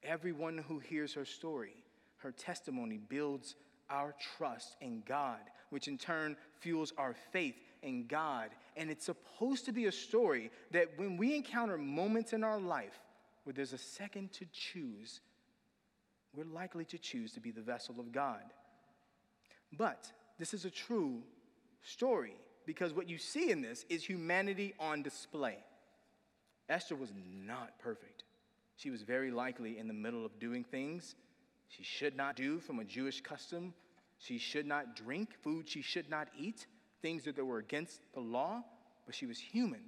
Everyone 0.04 0.58
who 0.58 0.80
hears 0.80 1.14
her 1.14 1.26
story, 1.26 1.84
her 2.18 2.32
testimony 2.32 2.98
builds 2.98 3.56
our 3.90 4.16
trust 4.38 4.76
in 4.82 5.04
God, 5.06 5.40
which 5.72 5.88
in 5.88 5.98
turn 5.98 6.38
fuels 6.60 6.94
our 6.98 7.16
faith 7.32 7.56
in 7.82 8.06
God. 8.08 8.52
And 8.78 8.92
it's 8.92 9.06
supposed 9.06 9.66
to 9.66 9.72
be 9.72 9.86
a 9.86 9.92
story 9.92 10.52
that 10.72 10.88
when 10.98 11.18
we 11.18 11.36
encounter 11.36 11.78
moments 11.78 12.34
in 12.34 12.44
our 12.44 12.60
life 12.60 13.00
where 13.44 13.54
there's 13.54 13.74
a 13.74 13.78
second 13.78 14.32
to 14.34 14.46
choose, 14.54 15.20
we're 16.36 16.46
likely 16.46 16.86
to 16.86 16.98
choose 16.98 17.34
to 17.34 17.40
be 17.40 17.52
the 17.52 17.62
vessel 17.62 17.96
of 18.00 18.12
God. 18.12 18.44
But 19.78 20.12
this 20.38 20.54
is 20.54 20.66
a 20.66 20.70
true 20.70 21.24
story 21.82 22.36
because 22.66 22.94
what 22.94 23.10
you 23.10 23.18
see 23.18 23.50
in 23.52 23.62
this 23.62 23.86
is 23.90 24.04
humanity 24.04 24.74
on 24.80 25.02
display. 25.02 25.58
Esther 26.70 26.96
was 26.96 27.12
not 27.46 27.80
perfect. 27.80 28.24
She 28.76 28.90
was 28.90 29.02
very 29.02 29.32
likely 29.32 29.78
in 29.78 29.88
the 29.88 29.94
middle 29.94 30.26
of 30.26 30.40
doing 30.40 30.64
things 30.64 31.16
she 31.72 31.84
should 31.84 32.18
not 32.18 32.36
do 32.36 32.60
from 32.60 32.80
a 32.80 32.84
Jewish 32.84 33.22
custom. 33.22 33.74
She 34.22 34.38
should 34.38 34.68
not 34.68 34.96
drink 34.96 35.34
food 35.42 35.68
she 35.68 35.82
should 35.82 36.10
not 36.10 36.28
eat, 36.38 36.68
things 37.02 37.24
that 37.24 37.44
were 37.44 37.58
against 37.58 38.02
the 38.14 38.20
law, 38.20 38.64
but 39.08 39.16
she 39.16 39.26
was 39.26 39.40
human 39.40 39.82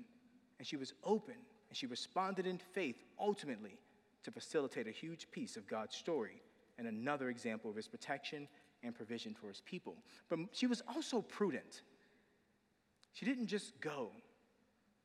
and 0.57 0.67
she 0.67 0.75
was 0.75 0.93
open 1.03 1.35
and 1.69 1.77
she 1.77 1.85
responded 1.85 2.47
in 2.47 2.57
faith 2.57 2.95
ultimately 3.19 3.77
to 4.23 4.31
facilitate 4.31 4.87
a 4.87 4.91
huge 4.91 5.29
piece 5.31 5.55
of 5.55 5.67
God's 5.67 5.95
story 5.95 6.41
and 6.79 6.87
another 6.87 7.29
example 7.29 7.69
of 7.69 7.75
his 7.75 7.87
protection 7.87 8.47
and 8.81 8.95
provision 8.95 9.35
for 9.35 9.49
his 9.49 9.61
people. 9.61 9.97
But 10.29 10.39
she 10.51 10.65
was 10.65 10.81
also 10.93 11.21
prudent. 11.21 11.83
She 13.13 13.25
didn't 13.25 13.47
just 13.47 13.79
go. 13.79 14.09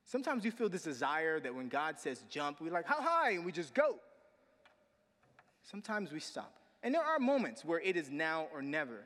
Sometimes 0.06 0.42
we 0.42 0.50
feel 0.50 0.70
this 0.70 0.84
desire 0.84 1.38
that 1.40 1.54
when 1.54 1.68
God 1.68 2.00
says 2.00 2.24
jump, 2.30 2.62
we're 2.62 2.72
like, 2.72 2.86
how 2.86 3.02
high? 3.02 3.32
And 3.32 3.44
we 3.44 3.52
just 3.52 3.74
go. 3.74 3.96
Sometimes 5.62 6.12
we 6.12 6.20
stop. 6.20 6.54
And 6.82 6.94
there 6.94 7.04
are 7.04 7.18
moments 7.18 7.62
where 7.62 7.80
it 7.80 7.94
is 7.94 8.08
now 8.10 8.46
or 8.54 8.62
never. 8.62 9.04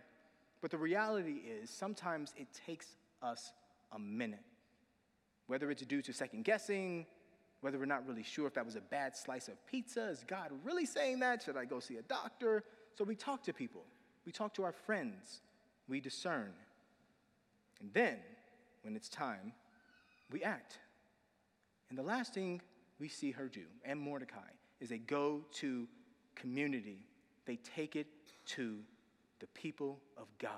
But 0.62 0.70
the 0.70 0.78
reality 0.78 1.40
is, 1.44 1.68
sometimes 1.68 2.32
it 2.36 2.46
takes 2.66 2.86
us 3.20 3.52
a 3.92 3.98
minute. 3.98 4.44
Whether 5.48 5.70
it's 5.70 5.84
due 5.84 6.00
to 6.02 6.12
second 6.12 6.44
guessing, 6.44 7.04
whether 7.60 7.78
we're 7.78 7.84
not 7.84 8.06
really 8.06 8.22
sure 8.22 8.46
if 8.46 8.54
that 8.54 8.64
was 8.64 8.76
a 8.76 8.80
bad 8.80 9.14
slice 9.14 9.48
of 9.48 9.54
pizza, 9.66 10.08
is 10.08 10.24
God 10.26 10.50
really 10.64 10.86
saying 10.86 11.18
that? 11.20 11.42
Should 11.42 11.56
I 11.56 11.66
go 11.66 11.80
see 11.80 11.96
a 11.96 12.02
doctor? 12.02 12.64
So 12.94 13.04
we 13.04 13.16
talk 13.16 13.42
to 13.44 13.52
people, 13.52 13.82
we 14.24 14.32
talk 14.32 14.54
to 14.54 14.62
our 14.62 14.72
friends, 14.72 15.42
we 15.88 16.00
discern. 16.00 16.52
And 17.80 17.92
then, 17.92 18.18
when 18.82 18.96
it's 18.96 19.08
time, 19.08 19.52
we 20.30 20.42
act. 20.42 20.78
And 21.90 21.98
the 21.98 22.02
last 22.02 22.32
thing 22.32 22.62
we 23.00 23.08
see 23.08 23.32
her 23.32 23.48
do, 23.48 23.64
and 23.84 23.98
Mordecai, 23.98 24.38
is 24.80 24.88
they 24.88 24.98
go 24.98 25.44
to 25.54 25.88
community 26.36 27.06
they 27.44 27.56
take 27.56 27.96
it 27.96 28.06
to 28.46 28.78
the 29.42 29.48
people 29.48 29.98
of 30.16 30.28
God. 30.38 30.52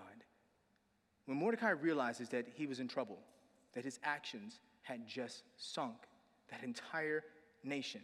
When 1.25 1.38
Mordecai 1.38 1.70
realizes 1.70 2.29
that 2.29 2.47
he 2.55 2.66
was 2.66 2.81
in 2.81 2.87
trouble, 2.87 3.18
that 3.73 3.83
his 3.83 3.99
actions 4.05 4.61
had 4.83 5.09
just 5.09 5.42
sunk 5.57 5.97
that 6.51 6.62
entire 6.62 7.25
nation, 7.64 8.03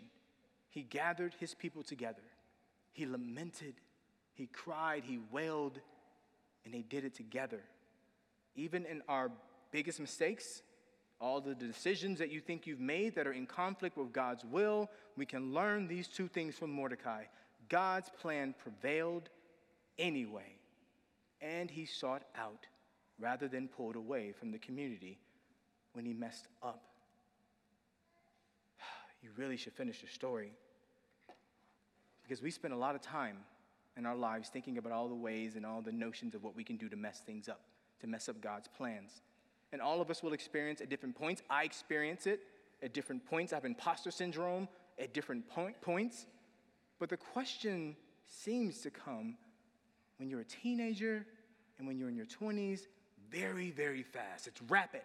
he 0.71 0.83
gathered 0.83 1.35
his 1.39 1.55
people 1.55 1.83
together. 1.83 2.23
He 2.93 3.05
lamented, 3.05 3.75
he 4.33 4.47
cried, 4.47 5.05
he 5.05 5.21
wailed, 5.31 5.81
and 6.65 6.73
they 6.73 6.83
did 6.83 7.05
it 7.05 7.15
together. 7.15 7.61
Even 8.57 8.87
in 8.87 9.03
our 9.07 9.31
biggest 9.73 10.01
mistakes, 10.01 10.63
all 11.21 11.43
the 11.43 11.55
decisions 11.55 12.19
that 12.19 12.31
you 12.31 12.41
think 12.41 12.67
you've 12.67 12.81
made 12.81 13.15
that 13.17 13.27
are 13.27 13.33
in 13.33 13.47
conflict 13.47 13.99
with 13.99 14.15
God's 14.15 14.47
will, 14.47 14.89
we 15.15 15.27
can 15.27 15.53
learn 15.53 15.87
these 15.87 16.09
two 16.09 16.27
things 16.27 16.57
from 16.57 16.71
Mordecai. 16.71 17.25
God's 17.69 18.09
plan 18.19 18.55
prevailed 18.59 19.29
anyway, 19.99 20.57
and 21.41 21.71
he 21.71 21.85
sought 21.85 22.23
out 22.37 22.67
rather 23.19 23.49
than 23.49 23.69
pulled 23.69 23.97
away 23.97 24.33
from 24.33 24.51
the 24.51 24.59
community 24.59 25.19
when 25.93 26.05
he 26.05 26.13
messed 26.13 26.49
up. 26.63 26.83
You 29.23 29.31
really 29.37 29.59
should 29.59 29.75
finish 29.75 30.01
the 30.01 30.09
story 30.09 30.53
because 32.23 32.43
we 32.43 32.51
spend 32.51 32.73
a 32.73 32.77
lot 32.77 32.95
of 32.95 33.03
time 33.03 33.39
in 33.97 34.07
our 34.07 34.15
lives 34.15 34.49
thinking 34.49 34.79
about 34.79 34.93
all 34.93 35.09
the 35.09 35.15
ways 35.15 35.57
and 35.57 35.67
all 35.67 35.83
the 35.83 35.93
notions 35.93 36.35
of 36.35 36.43
what 36.43 36.55
we 36.55 36.65
can 36.65 36.77
do 36.77 36.89
to 36.89 36.97
mess 36.97 37.21
things 37.27 37.49
up, 37.49 37.61
to 38.01 38.07
mess 38.07 38.29
up 38.29 38.41
God's 38.41 38.69
plans. 38.69 39.23
And 39.73 39.83
all 39.83 40.01
of 40.01 40.11
us 40.11 40.23
will 40.23 40.33
experience 40.33 40.81
at 40.81 40.89
different 40.89 41.17
points. 41.17 41.43
I 41.51 41.65
experience 41.65 42.27
it 42.27 42.41
at 42.83 42.95
different 42.95 43.27
points. 43.27 43.53
I 43.53 43.57
have 43.57 43.65
imposter 43.65 44.11
syndrome 44.11 44.69
at 44.99 45.13
different 45.13 45.49
point, 45.49 45.81
points. 45.81 46.27
But 46.99 47.09
the 47.09 47.17
question 47.17 47.97
seems 48.27 48.81
to 48.83 48.91
come 48.91 49.37
when 50.21 50.29
you're 50.29 50.41
a 50.41 50.45
teenager 50.45 51.25
and 51.79 51.89
when 51.89 51.97
you're 51.97 52.11
in 52.11 52.15
your 52.15 52.27
20s 52.27 52.83
very, 53.31 53.71
very 53.71 54.03
fast. 54.03 54.47
It's 54.47 54.61
rapid. 54.69 55.01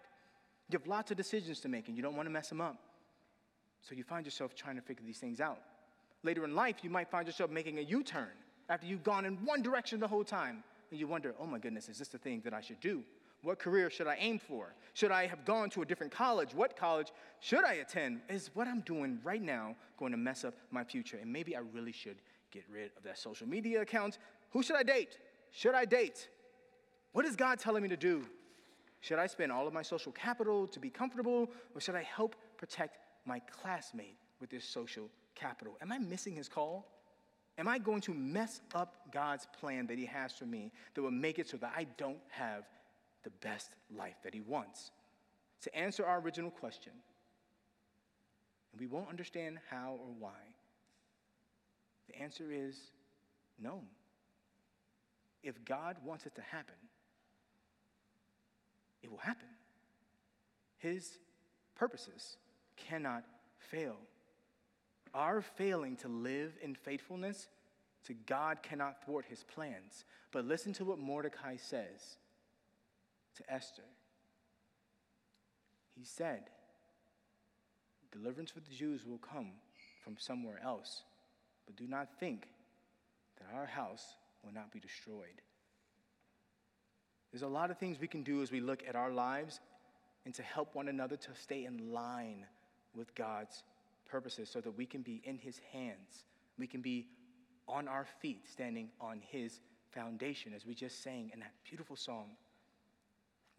You 0.70 0.78
have 0.78 0.88
lots 0.88 1.10
of 1.10 1.16
decisions 1.16 1.62
to 1.62 1.70
make 1.70 1.88
and 1.88 1.96
you 1.96 2.04
don't 2.04 2.18
want 2.18 2.28
to 2.28 2.32
mess 2.32 2.50
them 2.50 2.60
up. 2.60 2.78
So 3.82 3.96
you 3.96 4.04
find 4.04 4.26
yourself 4.26 4.56
trying 4.56 4.76
to 4.76 4.82
figure 4.82 5.06
these 5.06 5.20
things 5.20 5.40
out. 5.40 5.60
Later 6.24 6.44
in 6.44 6.54
life, 6.54 6.78
you 6.82 6.90
might 6.90 7.10
find 7.10 7.26
yourself 7.26 7.50
making 7.50 7.78
a 7.78 7.84
U 7.84 8.04
turn 8.04 8.32
after 8.68 8.88
you've 8.88 9.04
gone 9.04 9.26
in 9.26 9.36
one 9.46 9.62
direction 9.62 10.00
the 10.00 10.08
whole 10.08 10.24
time. 10.24 10.64
And 10.92 11.00
you 11.00 11.08
wonder, 11.08 11.34
oh 11.40 11.46
my 11.46 11.60
goodness, 11.60 11.88
is 11.88 11.98
this 11.98 12.10
the 12.10 12.18
thing 12.18 12.42
that 12.44 12.54
I 12.54 12.60
should 12.60 12.82
do? 12.82 13.02
What 13.42 13.60
career 13.60 13.90
should 13.90 14.08
I 14.08 14.18
aim 14.20 14.40
for? 14.40 14.74
Should 14.96 15.12
I 15.12 15.28
have 15.28 15.46
gone 15.46 15.70
to 15.72 15.82
a 15.82 15.86
different 15.86 16.12
college? 16.12 16.54
What 16.54 16.76
college 16.76 17.12
should 17.40 17.64
I 17.64 17.76
attend? 17.76 18.22
Is 18.28 18.50
what 18.54 18.68
I'm 18.68 18.82
doing 18.82 19.20
right 19.24 19.42
now 19.42 19.76
going 19.98 20.12
to 20.12 20.18
mess 20.18 20.44
up 20.44 20.56
my 20.72 20.84
future? 20.84 21.20
And 21.22 21.32
maybe 21.32 21.56
I 21.56 21.60
really 21.60 21.92
should 21.92 22.18
get 22.56 22.64
rid 22.72 22.92
of 22.98 23.04
that 23.04 23.20
social 23.20 23.48
media 23.48 23.82
account. 23.82 24.18
Who 24.56 24.64
should 24.64 24.78
I 24.78 24.84
date? 24.84 25.18
Should 25.52 25.76
I 25.76 25.84
date? 25.84 26.30
What 27.12 27.26
is 27.26 27.36
God 27.36 27.60
telling 27.60 27.84
me 27.84 27.90
to 27.90 27.98
do? 27.98 28.26
Should 29.02 29.20
I 29.20 29.28
spend 29.28 29.52
all 29.52 29.68
of 29.68 29.74
my 29.74 29.82
social 29.82 30.14
capital 30.14 30.66
to 30.68 30.80
be 30.80 30.90
comfortable, 30.90 31.50
or 31.74 31.82
should 31.82 31.96
I 31.96 32.04
help 32.04 32.38
protect 32.56 33.00
my 33.26 33.40
classmate 33.52 34.16
with 34.40 34.50
this 34.50 34.64
social 34.64 35.10
capital? 35.36 35.78
Am 35.82 35.92
I 35.92 35.98
missing 35.98 36.34
his 36.34 36.48
call? 36.48 36.88
Am 37.58 37.68
I 37.68 37.78
going 37.78 38.00
to 38.04 38.14
mess 38.14 38.62
up 38.74 38.96
God's 39.12 39.46
plan 39.60 39.88
that 39.88 39.98
He 39.98 40.06
has 40.06 40.32
for 40.32 40.46
me 40.46 40.72
that 40.94 41.02
will 41.02 41.12
make 41.12 41.38
it 41.38 41.50
so 41.50 41.58
that 41.58 41.74
I 41.76 41.86
don't 41.98 42.22
have 42.30 42.64
the 43.24 43.32
best 43.42 43.72
life 43.94 44.16
that 44.24 44.34
He 44.34 44.40
wants? 44.40 44.92
To 45.64 45.76
answer 45.76 46.06
our 46.06 46.22
original 46.22 46.52
question, 46.52 46.94
and 48.72 48.80
we 48.80 48.88
won't 48.88 49.10
understand 49.10 49.60
how 49.70 50.00
or 50.00 50.14
why, 50.18 50.40
the 52.08 52.22
answer 52.22 52.46
is 52.54 52.78
no. 53.62 53.82
If 55.46 55.64
God 55.64 55.98
wants 56.04 56.26
it 56.26 56.34
to 56.36 56.42
happen, 56.42 56.74
it 59.04 59.12
will 59.12 59.20
happen. 59.20 59.48
His 60.80 61.20
purposes 61.76 62.38
cannot 62.76 63.24
fail. 63.60 63.98
Our 65.14 65.44
failing 65.44 65.98
to 65.98 66.08
live 66.08 66.54
in 66.64 66.74
faithfulness 66.74 67.48
to 68.08 68.16
God 68.16 68.64
cannot 68.64 69.06
thwart 69.06 69.26
his 69.30 69.44
plans. 69.44 70.04
But 70.32 70.46
listen 70.46 70.74
to 70.74 70.86
what 70.86 70.98
Mordecai 70.98 71.58
says 71.58 72.18
to 73.38 73.54
Esther. 73.54 73.84
He 75.96 76.04
said, 76.04 76.50
Deliverance 78.12 78.50
for 78.50 78.62
the 78.62 78.76
Jews 78.76 79.06
will 79.06 79.20
come 79.20 79.52
from 80.04 80.16
somewhere 80.18 80.60
else, 80.64 81.04
but 81.68 81.76
do 81.76 81.86
not 81.88 82.20
think 82.20 82.48
that 83.38 83.56
our 83.56 83.68
house 83.68 84.16
will 84.46 84.54
not 84.54 84.72
be 84.72 84.80
destroyed. 84.80 85.42
There's 87.32 87.42
a 87.42 87.48
lot 87.48 87.72
of 87.72 87.78
things 87.78 88.00
we 88.00 88.08
can 88.08 88.24
do 88.24 88.42
as 88.42 88.52
we 88.52 88.62
look 88.62 88.84
at 88.88 88.96
our 88.96 89.12
lives 89.12 89.60
and 90.26 90.34
to 90.36 90.44
help 90.44 90.74
one 90.76 90.88
another 90.88 91.18
to 91.18 91.30
stay 91.36 91.66
in 91.66 91.92
line 91.92 92.46
with 92.96 93.14
God's 93.16 93.64
purposes 94.06 94.50
so 94.50 94.62
that 94.62 94.72
we 94.72 94.86
can 94.86 95.02
be 95.02 95.22
in 95.26 95.38
His 95.38 95.60
hands. 95.74 96.26
We 96.58 96.68
can 96.68 96.82
be 96.82 97.08
on 97.68 97.88
our 97.88 98.06
feet, 98.22 98.48
standing 98.50 98.90
on 99.02 99.22
His 99.28 99.60
foundation, 99.92 100.54
as 100.54 100.66
we 100.66 100.74
just 100.74 101.04
sang 101.04 101.32
in 101.34 101.40
that 101.40 101.52
beautiful 101.68 101.96
song. 101.96 102.30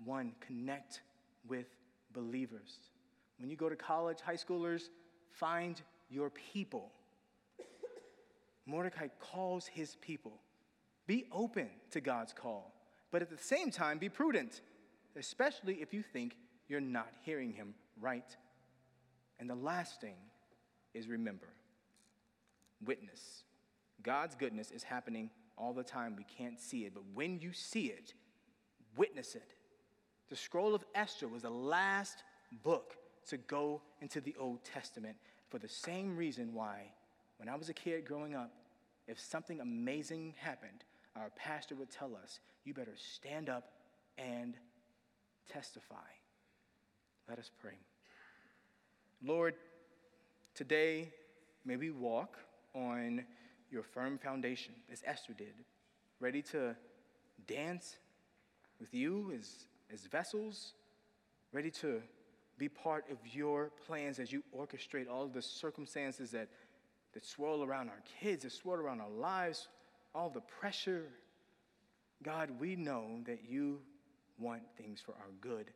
One, 0.04 0.32
connect 0.40 1.02
with 1.48 1.66
believers. 2.12 2.78
When 3.38 3.50
you 3.50 3.56
go 3.56 3.68
to 3.68 3.76
college, 3.76 4.20
high 4.20 4.36
schoolers, 4.36 4.88
find 5.30 5.80
your 6.08 6.30
people. 6.30 6.92
Mordecai 8.66 9.08
calls 9.20 9.66
his 9.66 9.96
people. 10.00 10.40
Be 11.06 11.26
open 11.32 11.68
to 11.92 12.00
God's 12.00 12.32
call, 12.32 12.74
but 13.10 13.22
at 13.22 13.30
the 13.30 13.38
same 13.38 13.70
time, 13.70 13.98
be 13.98 14.08
prudent, 14.08 14.60
especially 15.16 15.74
if 15.74 15.94
you 15.94 16.02
think 16.02 16.36
you're 16.68 16.80
not 16.80 17.08
hearing 17.22 17.52
him 17.52 17.74
right. 18.00 18.36
And 19.38 19.48
the 19.48 19.54
last 19.54 20.00
thing 20.00 20.16
is 20.94 21.08
remember 21.08 21.48
witness. 22.84 23.44
God's 24.02 24.34
goodness 24.34 24.70
is 24.70 24.82
happening 24.82 25.30
all 25.56 25.72
the 25.72 25.82
time. 25.82 26.16
We 26.16 26.24
can't 26.24 26.60
see 26.60 26.84
it, 26.84 26.94
but 26.94 27.04
when 27.14 27.40
you 27.40 27.52
see 27.52 27.86
it, 27.86 28.12
witness 28.96 29.34
it. 29.34 29.54
The 30.28 30.36
scroll 30.36 30.74
of 30.74 30.84
Esther 30.94 31.28
was 31.28 31.42
the 31.42 31.50
last 31.50 32.22
book 32.62 32.96
to 33.28 33.36
go 33.36 33.82
into 34.00 34.20
the 34.20 34.34
Old 34.38 34.64
Testament 34.64 35.16
for 35.48 35.58
the 35.58 35.68
same 35.68 36.16
reason 36.16 36.52
why, 36.52 36.92
when 37.38 37.48
I 37.48 37.54
was 37.54 37.68
a 37.68 37.74
kid 37.74 38.04
growing 38.04 38.34
up, 38.34 38.52
if 39.06 39.20
something 39.20 39.60
amazing 39.60 40.34
happened, 40.38 40.84
our 41.20 41.30
pastor 41.36 41.74
would 41.74 41.90
tell 41.90 42.14
us, 42.16 42.40
You 42.64 42.74
better 42.74 42.94
stand 42.96 43.48
up 43.48 43.72
and 44.18 44.54
testify. 45.50 45.96
Let 47.28 47.38
us 47.38 47.50
pray. 47.60 47.78
Lord, 49.22 49.54
Today, 50.56 51.12
may 51.66 51.76
we 51.76 51.90
walk 51.90 52.38
on 52.74 53.26
your 53.70 53.82
firm 53.82 54.16
foundation, 54.16 54.72
as 54.90 55.02
Esther 55.04 55.34
did, 55.34 55.52
ready 56.18 56.40
to 56.40 56.74
dance 57.46 57.98
with 58.80 58.94
you 58.94 59.34
as, 59.38 59.66
as 59.92 60.06
vessels, 60.06 60.72
ready 61.52 61.70
to 61.72 62.00
be 62.56 62.70
part 62.70 63.04
of 63.10 63.18
your 63.34 63.70
plans 63.86 64.18
as 64.18 64.32
you 64.32 64.42
orchestrate 64.58 65.10
all 65.10 65.28
the 65.28 65.42
circumstances 65.42 66.30
that, 66.30 66.48
that 67.12 67.26
swirl 67.26 67.62
around 67.62 67.90
our 67.90 68.02
kids, 68.18 68.44
that 68.44 68.52
swirl 68.52 68.80
around 68.80 69.02
our 69.02 69.10
lives, 69.10 69.68
all 70.16 70.30
the 70.30 70.40
pressure. 70.40 71.04
God, 72.22 72.48
we 72.58 72.74
know 72.74 73.20
that 73.26 73.40
you 73.46 73.80
want 74.38 74.62
things 74.78 75.00
for 75.04 75.12
our 75.12 75.30
good, 75.40 75.70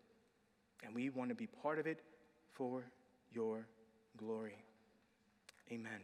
and 0.84 0.94
we 0.94 1.10
want 1.10 1.28
to 1.28 1.34
be 1.34 1.46
part 1.46 1.78
of 1.78 1.86
it 1.86 2.00
for 2.54 2.82
your 3.32 3.66
glory. 4.16 4.56
Amen. 5.70 6.00